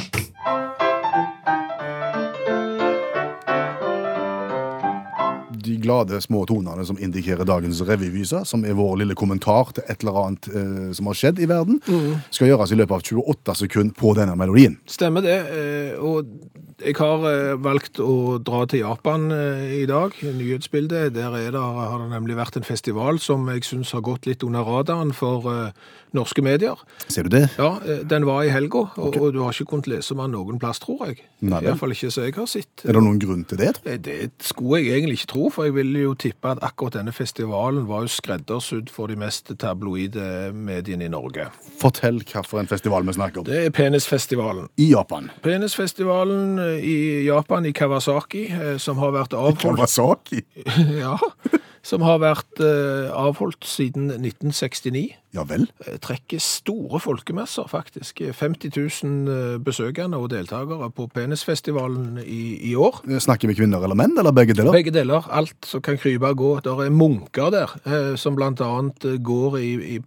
De 5.68 5.76
glade 5.84 6.18
små 6.24 6.44
tonene 6.48 6.84
som 6.88 6.98
indikerer 6.98 7.44
dagens 7.48 7.82
revyvise, 7.88 8.42
som 8.48 8.64
er 8.64 8.76
vår 8.78 8.96
lille 9.02 9.16
kommentar 9.18 9.74
til 9.76 9.84
et 9.88 10.00
eller 10.04 10.20
annet 10.24 10.48
eh, 10.48 10.86
som 10.96 11.10
har 11.10 11.18
skjedd 11.20 11.42
i 11.44 11.48
verden, 11.50 11.80
skal 12.32 12.48
gjøres 12.52 12.72
i 12.72 12.78
løpet 12.80 12.96
av 12.98 13.04
28 13.24 13.58
sekunder 13.64 13.94
på 13.98 14.14
denne 14.18 14.36
melodien. 14.40 14.78
Stemmer 14.88 15.24
det. 15.26 15.38
eh, 15.52 15.98
Og 16.00 16.32
jeg 16.78 16.94
har 17.00 17.24
eh, 17.26 17.56
valgt 17.58 17.98
å 17.98 18.38
dra 18.38 18.62
til 18.70 18.84
Japan 18.84 19.28
eh, 19.34 19.82
i 19.82 19.86
dag. 19.90 20.14
Nyhetsbildet. 20.22 21.12
Der 21.16 21.34
er 21.34 21.50
det, 21.52 21.60
har 21.60 21.98
det 22.04 22.10
nemlig 22.12 22.36
vært 22.38 22.56
en 22.60 22.66
festival 22.66 23.18
som 23.22 23.48
jeg 23.52 23.66
syns 23.66 23.92
har 23.96 24.04
gått 24.06 24.28
litt 24.30 24.44
under 24.46 24.62
radaren 24.64 25.10
for 25.16 25.72
norske 26.16 26.40
medier. 26.40 26.78
Ser 27.12 27.26
du 27.26 27.34
det? 27.34 27.42
Ja, 27.58 27.74
den 28.08 28.24
var 28.24 28.46
i 28.46 28.52
helga, 28.52 28.86
og, 28.96 29.16
og 29.20 29.32
du 29.34 29.42
har 29.42 29.52
ikke 29.52 29.66
kunnet 29.74 29.90
lese 29.92 30.14
om 30.14 30.22
den 30.22 30.32
noen 30.38 30.56
plass, 30.62 30.78
tror 30.80 31.02
jeg. 31.10 31.18
Nei. 31.44 31.60
Iallfall 31.66 31.92
ikke 31.92 32.08
så 32.14 32.24
jeg 32.24 32.32
har 32.38 32.48
sett. 32.48 32.84
Er 32.88 32.96
det 32.96 33.02
noen 33.04 33.18
grunn 33.20 33.42
til 33.50 33.60
det? 33.60 33.74
Det 34.06 34.16
skulle 34.46 34.80
jeg 34.80 35.02
egentlig 35.02 35.18
ikke 35.20 35.30
tro, 35.34 35.50
for 35.58 35.66
jeg 35.66 35.74
ville 35.74 36.04
jo 36.04 36.12
tippe 36.14 36.52
at 36.52 36.60
akkurat 36.62 37.00
denne 37.00 37.10
festivalen 37.10 37.88
var 37.88 38.04
jo 38.06 38.12
skreddersydd 38.14 38.92
for 38.94 39.10
de 39.10 39.16
mest 39.18 39.50
tabloide 39.58 40.52
mediene 40.54 41.08
i 41.08 41.10
Norge. 41.10 41.48
Fortell 41.80 42.20
hvilken 42.22 42.70
festival 42.70 43.06
vi 43.08 43.16
snakker 43.16 43.42
om. 43.42 43.48
Det 43.48 43.64
er 43.64 43.74
Penisfestivalen. 43.74 44.68
I 44.78 44.92
Japan. 44.92 45.32
Penisfestivalen 45.42 46.60
eh, 46.62 46.84
i 46.86 46.98
Japan, 47.26 47.66
i 47.66 47.72
Kawasaki, 47.74 48.44
eh, 48.54 48.76
som 48.78 49.02
har 49.02 49.16
vært 49.16 49.34
avholdt, 49.34 49.64
I 49.64 49.74
Kawasaki. 49.74 50.44
ja, 51.02 51.16
som 51.86 52.02
har 52.06 52.20
vært 52.22 52.60
eh, 52.64 53.08
avholdt 53.14 53.66
siden 53.66 54.10
1969. 54.14 55.04
Ja 55.36 55.44
vel. 55.48 55.66
Eh, 55.84 55.98
Trekker 56.02 56.40
store 56.42 57.00
folkemasser, 57.02 57.68
faktisk. 57.70 58.22
50 58.34 58.72
000 59.04 59.34
eh, 59.34 59.58
besøkende 59.62 60.20
og 60.20 60.30
deltakere 60.32 60.90
på 60.94 61.08
Penisfestivalen 61.14 62.18
i, 62.24 62.58
i 62.70 62.74
år. 62.74 63.02
Snakker 63.20 63.50
vi 63.50 63.58
kvinner 63.60 63.84
eller 63.84 63.98
menn, 63.98 64.16
eller 64.18 64.34
begge 64.36 64.56
deler? 64.56 64.74
Begge 64.76 64.94
deler. 64.94 65.28
Alt 65.30 65.68
som 65.68 65.84
kan 65.84 66.00
krype 66.00 66.32
og 66.32 66.40
gå. 66.40 66.54
Der 66.66 66.84
er 66.86 66.90
munker 66.94 67.52
der, 67.54 67.78
som 68.16 68.38
eh, 68.40 69.18
går 69.22 69.58
i, 69.58 69.72
i 69.96 70.00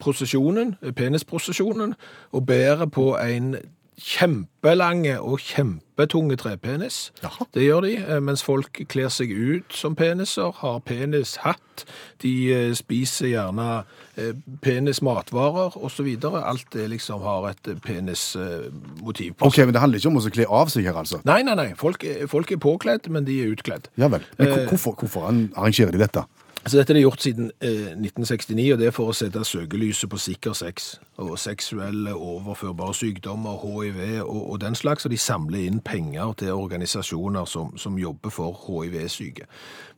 prosesjonen, 0.00 0.76
penisprosesjonen, 0.96 1.94
og 2.32 2.46
bærer 2.46 2.86
på 2.86 3.12
en 3.20 3.56
kjempelange 4.00 5.14
og 5.20 5.40
kjempetunge 5.44 6.36
trepenis. 6.40 7.10
Jaha. 7.22 7.46
Det 7.54 7.64
gjør 7.66 7.84
de, 7.84 7.92
eh, 7.96 8.20
mens 8.20 8.42
folk 8.42 8.80
kler 8.88 9.08
seg 9.12 9.30
ut 9.30 9.72
som 9.76 9.94
peniser, 9.96 10.52
har 10.62 10.80
penishatt, 10.80 11.84
de 12.22 12.32
eh, 12.52 12.72
spiser 12.74 13.30
gjerne 13.34 13.68
eh, 14.16 14.32
penismatvarer 14.64 15.76
osv. 15.76 16.08
Alt 16.24 16.72
det 16.72 16.88
liksom 16.94 17.22
har 17.22 17.50
et 17.50 17.72
penismotiv 17.84 19.36
på 19.36 19.46
Ok, 19.46 19.58
men 19.64 19.76
det 19.76 19.84
handler 19.84 20.00
ikke 20.00 20.12
om 20.12 20.20
å 20.20 20.34
kle 20.34 20.48
av 20.48 20.72
seg 20.72 20.88
her, 20.88 20.96
altså? 20.96 21.20
Nei, 21.28 21.42
nei, 21.42 21.56
nei. 21.58 21.70
Folk, 21.78 22.04
folk 22.28 22.52
er 22.52 22.60
påkledd, 22.62 23.10
men 23.12 23.28
de 23.28 23.42
er 23.44 23.54
utkledd. 23.54 23.90
Ja 24.00 24.08
vel. 24.12 24.24
Men 24.38 24.66
hvorfor, 24.70 24.96
hvorfor 24.96 25.28
arrangerer 25.28 25.92
de 25.92 26.04
dette? 26.04 26.24
Så 26.66 26.76
dette 26.76 26.92
er 26.92 26.98
det 26.98 27.02
gjort 27.06 27.22
siden 27.24 27.46
eh, 27.64 27.94
1969, 27.96 28.72
og 28.72 28.78
det 28.78 28.86
er 28.90 28.92
for 28.92 29.08
å 29.08 29.14
sette 29.16 29.40
søkelyset 29.48 30.10
på 30.12 30.18
sikker 30.20 30.52
sex 30.52 30.90
og 31.16 31.38
seksuelle 31.40 32.12
overførbare 32.12 32.92
sykdommer, 32.98 33.56
HIV 33.62 34.00
og, 34.26 34.40
og 34.52 34.58
den 34.60 34.76
slags, 34.76 35.06
og 35.08 35.14
de 35.14 35.18
samler 35.18 35.64
inn 35.64 35.78
penger 35.80 36.34
til 36.42 36.52
organisasjoner 36.52 37.48
som, 37.48 37.72
som 37.80 37.96
jobber 37.98 38.34
for 38.34 38.58
HIV-syke. 38.66 39.48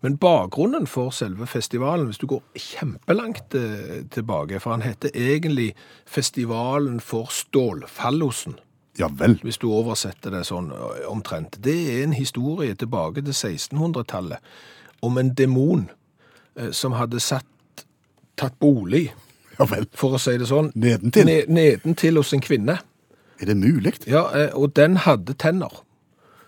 Men 0.07 0.19
bakgrunnen 0.23 0.87
for 0.87 1.11
selve 1.11 1.49
festivalen, 1.51 2.07
hvis 2.07 2.23
du 2.23 2.29
går 2.31 2.45
kjempelangt 2.55 3.57
eh, 3.59 4.05
tilbake, 4.15 4.61
for 4.63 4.77
han 4.77 4.87
heter 4.87 5.11
egentlig 5.15 5.73
Festivalen 6.07 7.01
for 7.01 7.33
stålfallosen 7.33 8.55
Ja 9.01 9.09
vel. 9.11 9.35
hvis 9.43 9.59
du 9.59 9.67
oversetter 9.73 10.31
det 10.31 10.45
sånn 10.47 10.71
omtrent. 11.09 11.59
Det 11.65 11.75
er 11.97 12.05
en 12.05 12.15
historie 12.15 12.75
tilbake 12.79 13.25
til 13.25 13.35
1600-tallet 13.35 14.39
om 15.03 15.19
en 15.19 15.35
demon 15.35 15.89
eh, 15.89 16.02
som 16.73 16.93
hadde 16.93 17.21
satt, 17.21 17.47
tatt 18.37 18.59
bolig, 18.61 19.13
Ja 19.59 19.65
vel. 19.69 19.87
for 19.95 20.17
å 20.17 20.21
si 20.21 20.37
det 20.39 20.47
sånn, 20.49 20.73
Nedentil? 20.75 21.25
ne- 21.27 21.45
nedentil 21.49 22.17
hos 22.17 22.33
en 22.33 22.41
kvinne. 22.41 22.79
Er 23.41 23.47
det 23.47 23.57
mulig? 23.57 23.95
Ja, 24.07 24.27
eh, 24.35 24.51
og 24.55 24.75
den 24.75 24.97
hadde 24.97 25.35
tenner. 25.35 25.71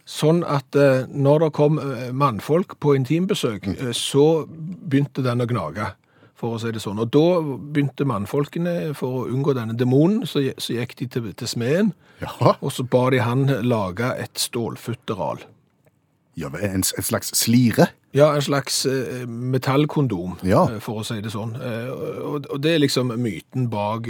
Sånn 0.07 0.43
at 0.45 0.77
eh, 0.77 1.07
når 1.09 1.38
det 1.47 1.53
kom 1.57 1.79
eh, 1.81 2.11
mannfolk 2.12 2.77
på 2.81 2.95
intimbesøk, 2.97 3.67
eh, 3.81 3.93
så 3.97 4.45
begynte 4.47 5.23
den 5.25 5.40
å 5.40 5.47
gnage, 5.49 5.87
for 6.37 6.55
å 6.57 6.61
si 6.61 6.71
det 6.75 6.83
sånn. 6.83 6.99
Og 7.01 7.09
da 7.14 7.40
begynte 7.73 8.05
mannfolkene, 8.05 8.93
for 8.95 9.23
å 9.25 9.29
unngå 9.33 9.55
denne 9.57 9.73
demonen, 9.79 10.27
så, 10.29 10.43
så 10.61 10.77
gikk 10.77 10.97
de 11.01 11.07
til, 11.07 11.33
til 11.33 11.49
smeden, 11.49 11.93
Ja. 12.21 12.31
og 12.61 12.71
så 12.73 12.85
ba 12.87 13.09
de 13.11 13.19
han 13.25 13.47
lage 13.67 14.12
et 14.21 14.35
stålfutteral. 14.38 15.40
ja 16.37 16.49
en, 16.61 16.83
en, 16.83 16.83
slags 16.85 17.33
slire? 17.38 17.88
Ja, 18.14 18.29
en 18.37 18.42
slags 18.46 18.85
eh, 18.87 19.24
metallkondom, 19.27 20.37
Ja. 20.46 20.64
eh, 20.70 20.79
for 20.81 21.00
å 21.03 21.05
si 21.07 21.16
det 21.20 21.33
sånn. 21.35 21.57
Eh, 21.59 21.88
og, 21.90 22.61
det 22.62 22.77
er 22.77 22.83
liksom 22.85 23.11
myten 23.18 23.68
bak 23.72 24.07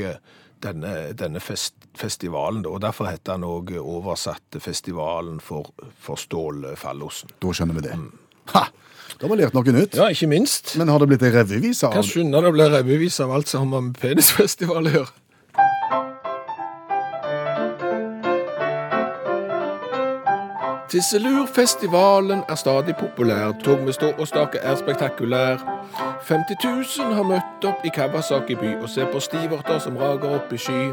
denne, 0.64 0.92
denne 1.16 1.40
fest, 1.40 1.72
festivalen, 1.96 2.66
og 2.68 2.80
derfor 2.84 3.08
heter 3.08 3.34
den 3.38 3.44
òg 3.48 3.72
oversatt 3.80 4.58
Festivalen 4.60 5.40
for, 5.40 5.70
for 6.00 6.16
stålfallosen. 6.20 7.32
Da 7.40 7.48
skjønner 7.56 7.80
vi 7.80 7.86
det. 7.88 7.96
Ha! 8.52 8.66
Da 9.14 9.28
har 9.28 9.36
vi 9.36 9.42
lært 9.42 9.54
noe 9.54 9.72
nytt. 9.72 9.94
Ja, 9.96 10.08
ikke 10.10 10.26
minst. 10.28 10.74
Men 10.76 10.88
har 10.90 10.98
det 10.98 11.06
blitt 11.12 11.22
ei 11.22 11.30
revyvise 11.32 11.86
av 11.86 11.92
Kan 11.94 12.02
det? 12.02 12.10
skynde 12.10 12.40
det 12.42 12.52
blir 12.56 12.72
revyvise 12.72 13.22
av 13.24 13.30
alt 13.36 13.48
som 13.48 13.72
har 13.72 13.80
med 13.84 13.98
penisfestival 14.00 14.88
å 14.90 14.94
gjøre. 14.98 15.12
Tisselurfestivalen 20.94 22.42
er 22.48 22.54
stadig 22.54 22.94
populær. 22.96 23.52
Tog 23.64 23.80
med 23.80 23.92
stå 23.92 24.12
og 24.18 24.28
stake 24.28 24.59
er 24.59 24.76
spektakulær. 24.76 25.57
50 26.22 26.98
000 26.98 27.14
har 27.14 27.22
møtt 27.22 27.64
opp 27.66 27.83
i 27.85 27.90
Kawasaki 27.94 28.54
by 28.54 28.76
og 28.76 28.87
ser 28.88 29.11
på 29.11 29.20
stivorter 29.20 29.78
som 29.83 29.96
rager 29.96 30.37
opp 30.37 30.52
i 30.54 30.61
sky. 30.66 30.85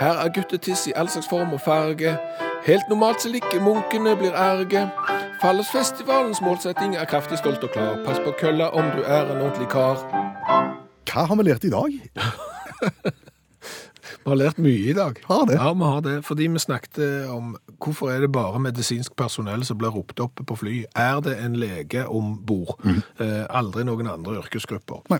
Her 0.00 0.22
er 0.24 0.32
guttetiss 0.32 0.86
i 0.86 0.96
all 0.96 1.12
slags 1.12 1.28
form 1.28 1.52
og 1.52 1.60
farge. 1.60 2.16
Helt 2.64 2.88
normalt 2.88 3.22
så 3.22 3.28
like 3.28 3.60
munkene 3.60 4.16
blir 4.16 4.32
erge. 4.32 4.88
Fallosfestivalens 5.42 6.40
målsetting 6.40 6.96
er 6.96 7.04
kraftig 7.04 7.38
stolt 7.38 7.62
og 7.62 7.76
klar. 7.76 8.00
Pass 8.06 8.24
på 8.24 8.32
kølla 8.40 8.72
om 8.72 8.90
du 8.96 9.02
er 9.04 9.28
en 9.28 9.42
ordentlig 9.42 9.68
kar. 9.68 10.00
Hva 11.12 11.28
har 11.28 11.36
vi 11.36 11.50
lært 11.52 11.68
i 11.68 11.76
dag? 11.76 12.00
Vi 14.28 14.34
har 14.34 14.40
lært 14.42 14.58
mye 14.60 14.90
i 14.90 14.92
dag. 14.92 15.16
Har 15.24 15.46
det? 15.48 15.54
Ja, 15.56 15.70
vi 15.72 15.84
har 15.88 16.00
det. 16.04 16.16
Fordi 16.24 16.46
vi 16.52 16.58
snakket 16.60 17.30
om 17.32 17.54
hvorfor 17.80 18.10
er 18.12 18.20
det 18.20 18.28
bare 18.32 18.58
medisinsk 18.60 19.14
personell 19.16 19.64
som 19.64 19.78
blir 19.80 19.88
ropt 19.94 20.20
opp 20.20 20.42
på 20.46 20.56
fly. 20.60 20.84
Er 20.96 21.20
det 21.24 21.38
en 21.44 21.56
lege 21.56 22.02
om 22.08 22.34
bord? 22.46 22.76
Eh, 22.84 23.46
aldri 23.48 23.84
noen 23.88 24.06
andre 24.12 24.36
yrkesgrupper. 24.42 25.00
Nei. 25.10 25.18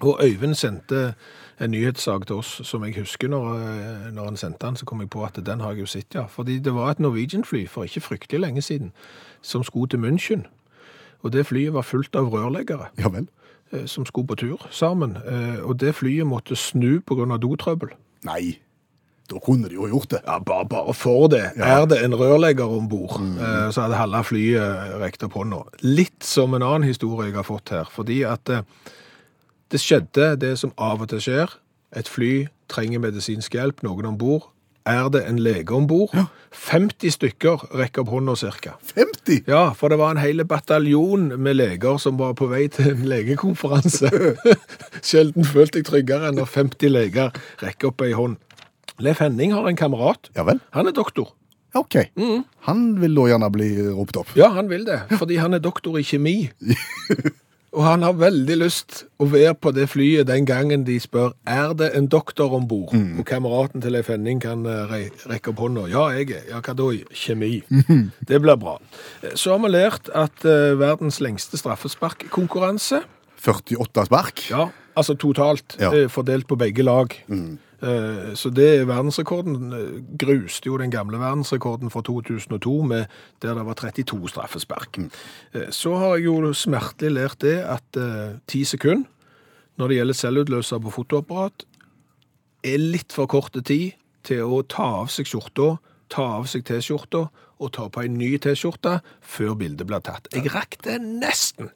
Og 0.00 0.20
Øyvind 0.24 0.54
sendte 0.56 1.14
en 1.60 1.70
nyhetssak 1.70 2.26
til 2.26 2.36
oss 2.36 2.60
som 2.64 2.84
jeg 2.84 2.96
husker 2.96 3.28
når, 3.28 3.46
eh, 3.60 4.08
når 4.12 4.24
han 4.24 4.36
sendte 4.36 4.66
den, 4.66 4.76
så 4.76 4.84
kom 4.88 5.00
jeg 5.00 5.10
på 5.10 5.24
at 5.24 5.38
den 5.46 5.60
har 5.60 5.70
jeg 5.72 5.80
jo 5.80 5.86
sett, 5.86 6.14
ja. 6.14 6.24
Fordi 6.26 6.58
det 6.58 6.72
var 6.74 6.90
et 6.90 6.98
Norwegian-fly 7.00 7.66
for 7.68 7.84
ikke 7.84 8.00
fryktelig 8.00 8.40
lenge 8.40 8.62
siden 8.62 8.92
som 9.42 9.62
skulle 9.64 9.88
til 9.88 9.98
München. 10.00 10.46
Og 11.22 11.32
det 11.32 11.46
flyet 11.46 11.72
var 11.74 11.82
fullt 11.82 12.16
av 12.16 12.28
rørleggere 12.32 12.88
Ja 12.98 13.08
vel? 13.08 13.28
eh, 13.72 13.84
som 13.86 14.04
skulle 14.06 14.26
på 14.26 14.34
tur 14.36 14.66
sammen. 14.70 15.16
Eh, 15.26 15.60
Og 15.64 15.80
det 15.80 15.94
flyet 15.94 16.26
måtte 16.26 16.56
snu 16.56 17.00
av 17.10 17.40
dotrøbbel. 17.40 17.88
Nei. 18.24 18.56
Da 19.26 19.40
kunne 19.42 19.66
de 19.66 19.74
jo 19.74 19.88
gjort 19.90 20.12
det. 20.14 20.20
Ja, 20.22 20.38
bare, 20.38 20.68
bare 20.70 20.94
for 20.94 21.26
det. 21.28 21.42
Er 21.58 21.86
det 21.90 21.98
en 22.04 22.14
rørlegger 22.14 22.70
om 22.70 22.86
bord, 22.88 23.18
mm. 23.18 23.72
så 23.74 23.82
hadde 23.82 23.98
halve 23.98 24.22
flyet 24.28 24.92
rekt 25.02 25.24
opp 25.26 25.34
hånda. 25.34 25.64
Litt 25.82 26.22
som 26.22 26.54
en 26.54 26.62
annen 26.62 26.86
historie 26.86 27.32
jeg 27.32 27.38
har 27.40 27.48
fått 27.48 27.74
her. 27.74 27.90
Fordi 27.90 28.20
at 28.28 28.52
eh, 28.54 28.62
det 29.74 29.82
skjedde 29.82 30.36
det 30.38 30.52
som 30.60 30.74
av 30.78 31.02
og 31.02 31.10
til 31.10 31.24
skjer. 31.26 31.56
Et 31.98 32.06
fly 32.06 32.46
trenger 32.70 33.02
medisinsk 33.02 33.58
hjelp, 33.58 33.82
noen 33.86 34.12
om 34.12 34.20
bord. 34.20 34.46
Er 34.86 35.08
det 35.10 35.24
en 35.26 35.38
lege 35.42 35.74
om 35.74 35.86
bord? 35.90 36.12
50 36.54 37.16
stykker 37.16 37.64
rekker 37.74 38.04
opp 38.04 38.12
hånda 38.14 38.36
cirka. 38.38 38.76
50! 38.94 39.42
Ja, 39.50 39.72
for 39.74 39.90
det 39.90 39.98
var 39.98 40.14
en 40.14 40.20
hel 40.22 40.44
bataljon 40.46 41.32
med 41.42 41.58
leger 41.58 41.98
som 41.98 42.20
var 42.20 42.36
på 42.38 42.46
vei 42.52 42.68
til 42.70 42.92
en 42.92 43.02
legekonferanse. 43.10 44.10
Sjelden 45.08 45.46
følte 45.48 45.82
jeg 45.82 45.88
tryggere 45.90 46.30
enn 46.30 46.38
når 46.38 46.52
50 46.54 46.94
leger 46.94 47.34
rekker 47.64 47.90
opp 47.90 48.06
ei 48.06 48.12
hånd. 48.14 48.38
Leif 49.02 49.18
Henning 49.20 49.52
har 49.52 49.66
en 49.68 49.76
kamerat. 49.76 50.30
Ja 50.38 50.46
vel? 50.46 50.62
Han 50.76 50.86
er 50.86 50.94
doktor. 50.96 51.34
OK. 51.76 51.98
Han 52.70 52.86
vil 53.02 53.18
da 53.18 53.26
gjerne 53.32 53.50
bli 53.52 53.72
ropt 53.90 54.16
opp. 54.22 54.30
Ja, 54.38 54.52
han 54.54 54.70
vil 54.70 54.86
det, 54.86 55.02
fordi 55.18 55.36
han 55.42 55.58
er 55.58 55.60
doktor 55.64 55.98
i 55.98 56.06
kjemi. 56.06 56.38
Og 57.76 57.84
han 57.84 58.00
har 58.06 58.14
veldig 58.16 58.54
lyst 58.56 59.02
å 59.20 59.26
være 59.28 59.52
på 59.60 59.68
det 59.76 59.84
flyet 59.92 60.28
den 60.30 60.46
gangen 60.48 60.86
de 60.86 60.94
spør 61.02 61.34
er 61.44 61.74
det 61.76 61.90
en 61.98 62.06
doktor 62.08 62.54
om 62.56 62.64
bord. 62.70 62.94
Og 62.96 63.24
kameraten 63.28 63.82
til 63.84 63.92
Leif 63.92 64.08
Henning 64.08 64.40
kan 64.40 64.62
eh, 64.64 64.86
re 64.88 65.00
rekke 65.28 65.52
opp 65.52 65.60
hånda. 65.60 65.84
Ja, 65.92 66.06
jeg 66.16 66.30
er. 66.38 66.46
Ja, 66.54 66.62
hva 66.64 66.72
da? 66.78 66.86
Kjemi. 67.12 67.58
Det 68.30 68.40
blir 68.40 68.56
bra. 68.56 68.78
Eh, 69.20 69.34
Så 69.36 69.52
har 69.52 69.60
vi 69.66 69.72
lært 69.74 70.08
at 70.16 70.46
uh, 70.48 70.72
verdens 70.80 71.20
lengste 71.20 71.60
straffesparkkonkurranse 71.60 73.02
48 73.44 74.06
spark. 74.08 74.40
Ja, 74.50 74.70
altså 74.96 75.14
totalt, 75.20 75.76
Ja. 75.78 75.92
fordelt 76.08 76.48
på 76.48 76.56
begge 76.56 76.82
lag. 76.82 77.12
Eh, 77.28 77.44
Så 77.80 78.50
det 78.56 78.68
er 78.80 78.84
verdensrekorden. 78.88 79.72
eh, 79.72 80.02
Gruste 80.18 80.66
jo 80.66 80.78
den 80.80 80.90
gamle 80.90 81.18
verdensrekorden 81.18 81.90
fra 81.90 82.00
2002, 82.02 82.82
med, 82.82 83.04
der 83.42 83.54
det 83.54 83.66
var 83.66 83.74
32 83.74 84.28
straffespark. 84.28 84.98
Eh, 85.54 85.70
Så 85.70 85.96
har 85.96 86.16
jeg 86.16 86.24
jo 86.24 86.52
smertelig 86.52 87.12
lært 87.12 87.40
det 87.40 87.58
at 87.64 87.82
ti 88.46 88.62
10 88.62 88.64
sekunder 88.64 89.04
når 89.76 89.88
det 89.88 89.96
gjelder 89.96 90.14
selvutløser 90.16 90.78
på 90.80 90.90
fotoapparat, 90.90 91.64
er 92.64 92.78
litt 92.80 93.12
for 93.12 93.26
korte 93.26 93.60
tid 93.60 93.92
til 94.24 94.40
å 94.42 94.62
ta 94.64 95.02
av 95.02 95.10
seg 95.12 95.26
skjorta, 95.28 95.76
ta 96.08 96.22
av 96.38 96.46
seg 96.48 96.64
T-skjorta 96.64 97.26
og 97.60 97.72
ta 97.72 97.88
på 97.92 98.04
en 98.04 98.16
ny 98.16 98.38
T-skjorte 98.38 99.00
før 99.20 99.54
bildet 99.54 99.86
blir 99.86 100.00
tatt. 100.00 100.28
Jeg 100.32 100.48
rakk 100.54 100.78
det 100.86 100.96
nesten. 101.02 101.68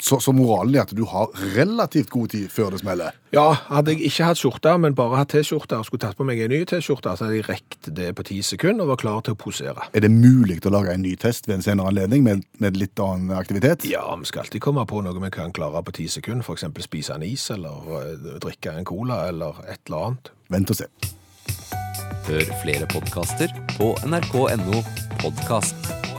Så, 0.00 0.20
så 0.22 0.32
moralen 0.32 0.76
er 0.76 0.84
at 0.86 0.94
du 0.94 1.04
har 1.10 1.30
relativt 1.56 2.10
god 2.10 2.28
tid 2.34 2.48
før 2.52 2.70
det 2.74 2.82
smeller. 2.82 3.16
Ja, 3.34 3.50
hadde 3.68 3.92
jeg 3.92 4.08
ikke 4.08 4.28
hatt 4.30 4.40
skjorte, 4.40 4.72
men 4.80 4.94
bare 4.96 5.18
hatt 5.20 5.32
T-skjorte 5.34 5.80
og 5.80 5.88
skulle 5.88 6.04
tatt 6.04 6.16
på 6.16 6.24
meg 6.26 6.40
en 6.44 6.52
ny 6.54 6.62
T-skjorte, 6.68 7.12
så 7.18 7.26
hadde 7.26 7.40
jeg 7.40 7.48
rekt 7.48 7.90
det 7.98 8.12
på 8.16 8.24
ti 8.30 8.38
sekunder 8.46 8.86
og 8.86 8.94
var 8.94 9.02
klar 9.02 9.20
til 9.26 9.36
å 9.36 9.40
posere. 9.40 9.88
Er 9.92 10.06
det 10.06 10.12
mulig 10.14 10.60
å 10.62 10.72
lage 10.72 10.94
en 10.94 11.04
ny 11.04 11.14
test 11.20 11.50
ved 11.50 11.58
en 11.58 11.66
senere 11.66 11.92
anledning 11.92 12.24
med, 12.24 12.46
med 12.62 12.78
litt 12.80 12.98
annen 13.02 13.34
aktivitet? 13.36 13.84
Ja, 13.90 14.06
vi 14.20 14.30
skal 14.30 14.46
alltid 14.46 14.64
komme 14.64 14.86
på 14.88 15.02
noe 15.04 15.18
vi 15.18 15.32
kan 15.34 15.52
klare 15.56 15.82
på 15.84 15.96
ti 15.98 16.08
sekunder, 16.08 16.46
eksempel 16.48 16.86
spise 16.86 17.18
en 17.18 17.26
is, 17.26 17.50
eller 17.54 17.92
eh, 18.00 18.34
drikke 18.40 18.78
en 18.78 18.88
cola, 18.88 19.24
eller 19.28 19.60
et 19.66 19.82
eller 19.90 20.10
annet. 20.10 20.32
Vent 20.54 20.72
og 20.72 20.80
se. 20.80 20.88
Hør 22.28 22.50
flere 22.62 22.88
podkaster 22.92 23.52
på 23.76 23.94
nrk.no 24.08 24.82
podkast. 25.22 26.17